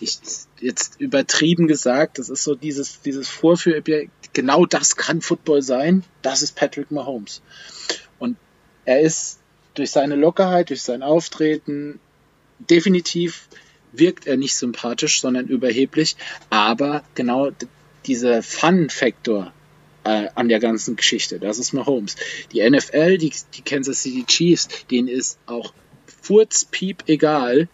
[0.00, 0.18] ich,
[0.60, 6.42] jetzt übertrieben gesagt, das ist so dieses, dieses Vorführobjekt, genau das kann Football sein, das
[6.42, 7.42] ist Patrick Mahomes.
[8.18, 8.36] Und
[8.84, 9.38] er ist
[9.74, 12.00] durch seine Lockerheit, durch sein Auftreten
[12.58, 13.48] definitiv
[13.92, 16.16] wirkt er nicht sympathisch, sondern überheblich.
[16.50, 17.50] Aber genau
[18.06, 19.52] dieser Fun-Faktor
[20.04, 22.16] äh, an der ganzen Geschichte, das ist Mahomes.
[22.52, 25.72] Die NFL, die, die Kansas City Chiefs, denen ist auch
[26.22, 27.68] furzpiep egal,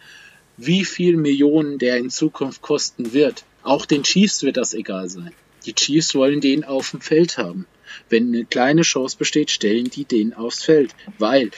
[0.56, 3.44] wie viel Millionen der in Zukunft kosten wird.
[3.62, 5.32] Auch den Chiefs wird das egal sein.
[5.66, 7.66] Die Chiefs wollen den auf dem Feld haben.
[8.08, 11.50] Wenn eine kleine Chance besteht, stellen die den aufs Feld, weil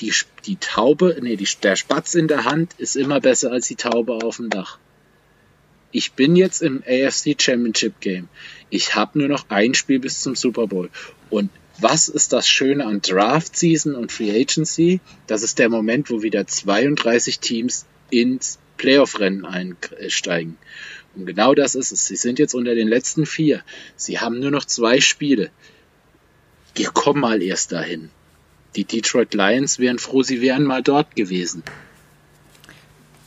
[0.00, 0.12] die,
[0.46, 4.14] die Taube, nee, die, der Spatz in der Hand ist immer besser als die Taube
[4.14, 4.78] auf dem Dach.
[5.92, 8.28] Ich bin jetzt im AFC Championship Game.
[8.70, 10.90] Ich habe nur noch ein Spiel bis zum Super Bowl.
[11.28, 15.00] Und was ist das Schöne an Draft Season und Free Agency?
[15.26, 20.56] Das ist der Moment, wo wieder 32 Teams ins Playoff-Rennen einsteigen.
[21.14, 22.06] Und genau das ist es.
[22.06, 23.62] Sie sind jetzt unter den letzten vier.
[23.96, 25.50] Sie haben nur noch zwei Spiele.
[26.74, 28.10] Wir kommen mal erst dahin.
[28.76, 31.62] Die Detroit Lions wären froh, sie wären mal dort gewesen.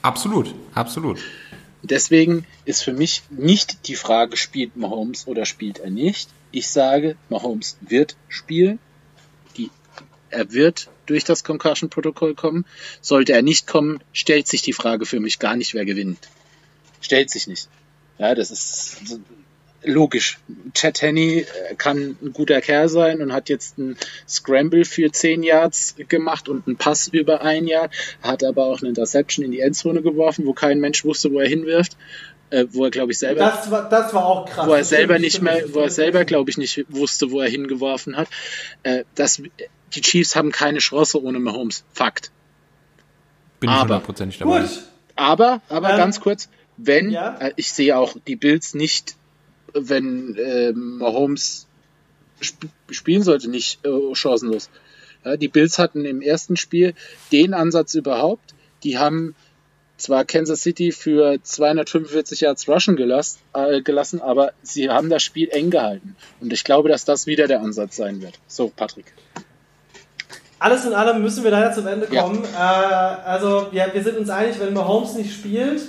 [0.01, 1.19] Absolut, absolut.
[1.81, 6.29] Deswegen ist für mich nicht die Frage, spielt Mahomes oder spielt er nicht.
[6.51, 8.79] Ich sage, Mahomes wird spielen.
[9.57, 9.69] Die,
[10.31, 12.65] er wird durch das Concussion-Protokoll kommen.
[13.01, 16.27] Sollte er nicht kommen, stellt sich die Frage für mich gar nicht, wer gewinnt.
[17.01, 17.67] Stellt sich nicht.
[18.17, 19.19] Ja, das ist
[19.85, 20.39] logisch.
[20.73, 25.43] Chad Henney äh, kann ein guter Kerl sein und hat jetzt einen Scramble für 10
[25.43, 27.89] Yards gemacht und einen Pass über ein Jahr,
[28.21, 31.47] hat aber auch eine Interception in die Endzone geworfen, wo kein Mensch wusste, wo er
[31.47, 31.97] hinwirft.
[32.51, 35.17] Äh, wo er glaube ich selber das war, das war auch krass wo er selber
[35.17, 38.27] nicht mehr wo er selber glaube ich nicht wusste wo er hingeworfen hat
[38.83, 39.41] äh, das
[39.95, 42.31] die Chiefs haben keine Chance ohne Mahomes Fakt
[43.59, 44.69] bin ich hundertprozentig dabei gut.
[45.15, 47.35] aber aber ähm, ganz kurz wenn ja?
[47.39, 49.15] äh, ich sehe auch die Bills nicht
[49.75, 51.67] wenn äh, Mahomes
[52.41, 54.69] sp spielen sollte, nicht äh, chancenlos.
[55.23, 56.93] Ja, die Bills hatten im ersten Spiel
[57.31, 58.53] den Ansatz überhaupt.
[58.83, 59.35] Die haben
[59.97, 65.49] zwar Kansas City für 245 Yards Rushen gelassen, äh, gelassen, aber sie haben das Spiel
[65.51, 66.15] eng gehalten.
[66.41, 68.33] Und ich glaube, dass das wieder der Ansatz sein wird.
[68.47, 69.13] So, Patrick.
[70.59, 72.23] Alles in allem müssen wir leider zum Ende Ja.
[72.23, 72.43] kommen.
[72.43, 75.81] Äh, also, ja, wir sind uns einig, wenn Mahomes nicht spielt,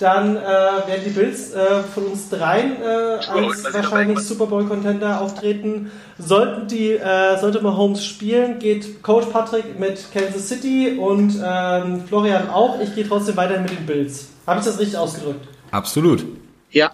[0.00, 5.20] dann äh, werden die Bills äh, von uns dreien äh, als wahrscheinlich Super Bowl Contender
[5.20, 5.90] auftreten.
[6.18, 12.48] Sollten die, äh, sollte Mahomes spielen, geht Coach Patrick mit Kansas City und ähm, Florian
[12.48, 12.80] auch.
[12.80, 14.28] Ich gehe trotzdem weiterhin mit den Bills.
[14.46, 15.46] Habe ich das richtig ausgedrückt?
[15.70, 16.24] Absolut.
[16.70, 16.92] Ja,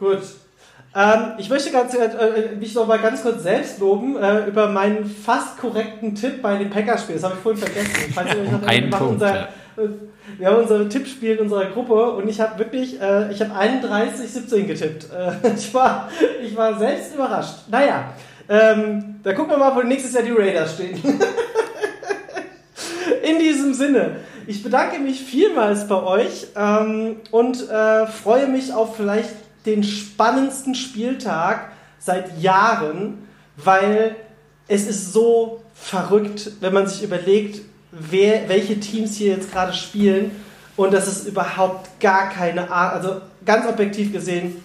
[0.00, 0.20] Gut.
[0.96, 5.04] Ähm, ich möchte ganz, äh, mich noch mal ganz kurz selbst loben äh, über meinen
[5.04, 7.16] fast korrekten Tipp bei dem Packers-Spiel.
[7.16, 8.12] Das habe ich vorhin vergessen.
[8.12, 9.48] Falls ihr euch noch Ein Punkt, unser, ja.
[10.38, 14.64] Wir haben unser Tippspiel in unserer Gruppe und ich habe wirklich, äh, ich habe 31-17
[14.64, 15.06] getippt.
[15.12, 16.10] Äh, ich, war,
[16.42, 17.68] ich war selbst überrascht.
[17.70, 18.12] Naja,
[18.48, 21.00] ähm, da gucken wir mal, wo nächstes Jahr die Raiders stehen.
[23.22, 24.16] In diesem Sinne,
[24.46, 29.30] ich bedanke mich vielmals bei euch ähm, und äh, freue mich auf vielleicht
[29.66, 34.16] den spannendsten Spieltag seit Jahren, weil
[34.66, 37.60] es ist so verrückt, wenn man sich überlegt,
[37.92, 40.30] wer, welche Teams hier jetzt gerade spielen
[40.76, 44.56] und das ist überhaupt gar keine Art, also ganz objektiv gesehen,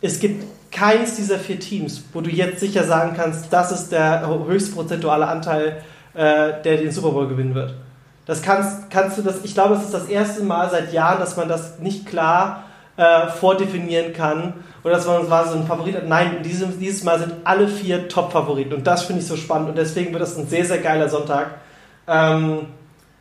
[0.00, 4.28] es gibt keins dieser vier Teams, wo du jetzt sicher sagen kannst, das ist der
[4.46, 5.82] höchst prozentuale Anteil,
[6.14, 7.74] äh, der den Super Bowl gewinnen wird.
[8.26, 11.36] Das kannst, kannst du das, ich glaube, es ist das erste Mal seit Jahren, dass
[11.36, 12.64] man das nicht klar
[12.96, 15.96] äh, vordefinieren kann oder dass man war so ein Favorit.
[16.08, 19.78] Nein, dieses, dieses Mal sind alle vier Top-Favoriten und das finde ich so spannend und
[19.78, 21.50] deswegen wird das ein sehr, sehr geiler Sonntag.
[22.06, 22.66] Ähm,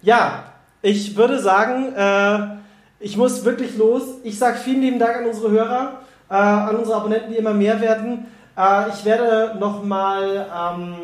[0.02, 0.44] ja,
[0.82, 2.58] ich würde sagen, äh,
[3.00, 4.04] ich muss wirklich los.
[4.24, 7.80] Ich sage vielen lieben Dank an unsere Hörer, äh, an unsere Abonnenten, die immer mehr
[7.82, 8.26] werden.
[8.58, 10.96] Äh, ich werde nochmal ähm,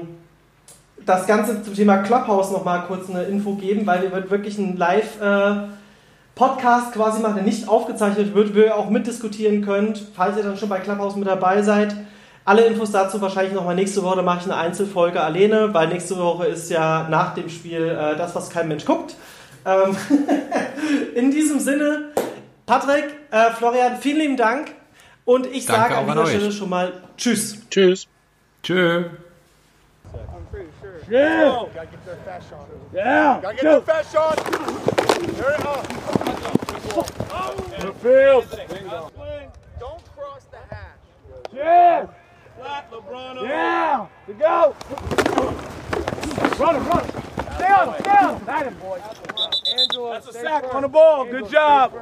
[1.06, 6.92] das Ganze zum Thema Clubhouse nochmal kurz eine Info geben, weil wir wirklich einen Live-Podcast
[6.94, 10.70] quasi machen, der nicht aufgezeichnet wird, wo ihr auch mitdiskutieren könnt, falls ihr dann schon
[10.70, 11.96] bei Clubhouse mit dabei seid.
[12.50, 16.18] Alle Infos dazu wahrscheinlich nochmal nächste Woche, da mache ich eine Einzelfolge alleine, weil nächste
[16.18, 19.16] Woche ist ja nach dem Spiel äh, das, was kein Mensch guckt.
[19.68, 19.96] Ähm
[21.14, 22.06] In diesem Sinne,
[22.66, 24.72] Patrick, äh, Florian, vielen lieben Dank
[25.26, 26.26] und ich Danke sage an dieser.
[26.26, 27.70] Stelle schon mal Tschüss.
[27.70, 28.08] tschüss.
[28.64, 29.04] Tschö.
[29.06, 29.12] I'm
[30.50, 31.02] pretty sure.
[31.08, 31.54] Yeah.
[31.56, 32.68] Oh, gotta get their fast shot.
[32.92, 33.40] Yeah.
[33.42, 34.38] Gotta get their fast shot.
[35.38, 35.88] There it up.
[37.80, 38.46] The field.
[39.80, 41.54] Don't cross the hash.
[41.56, 42.08] Yeah.
[43.44, 44.08] Yeah.
[44.28, 44.76] To go.
[46.60, 47.24] Run him, run him.
[47.56, 48.46] Stay on, him, stay on.
[48.46, 49.02] That him, boy.
[50.12, 51.26] That's a sack on the ball.
[51.26, 51.94] Good job.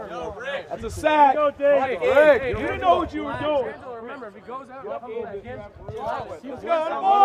[0.70, 1.36] That's a sack.
[1.36, 3.74] Rick, you didn't know what you were doing.
[4.02, 4.86] Remember, if he goes out,
[6.44, 7.18] Let's go on the ball.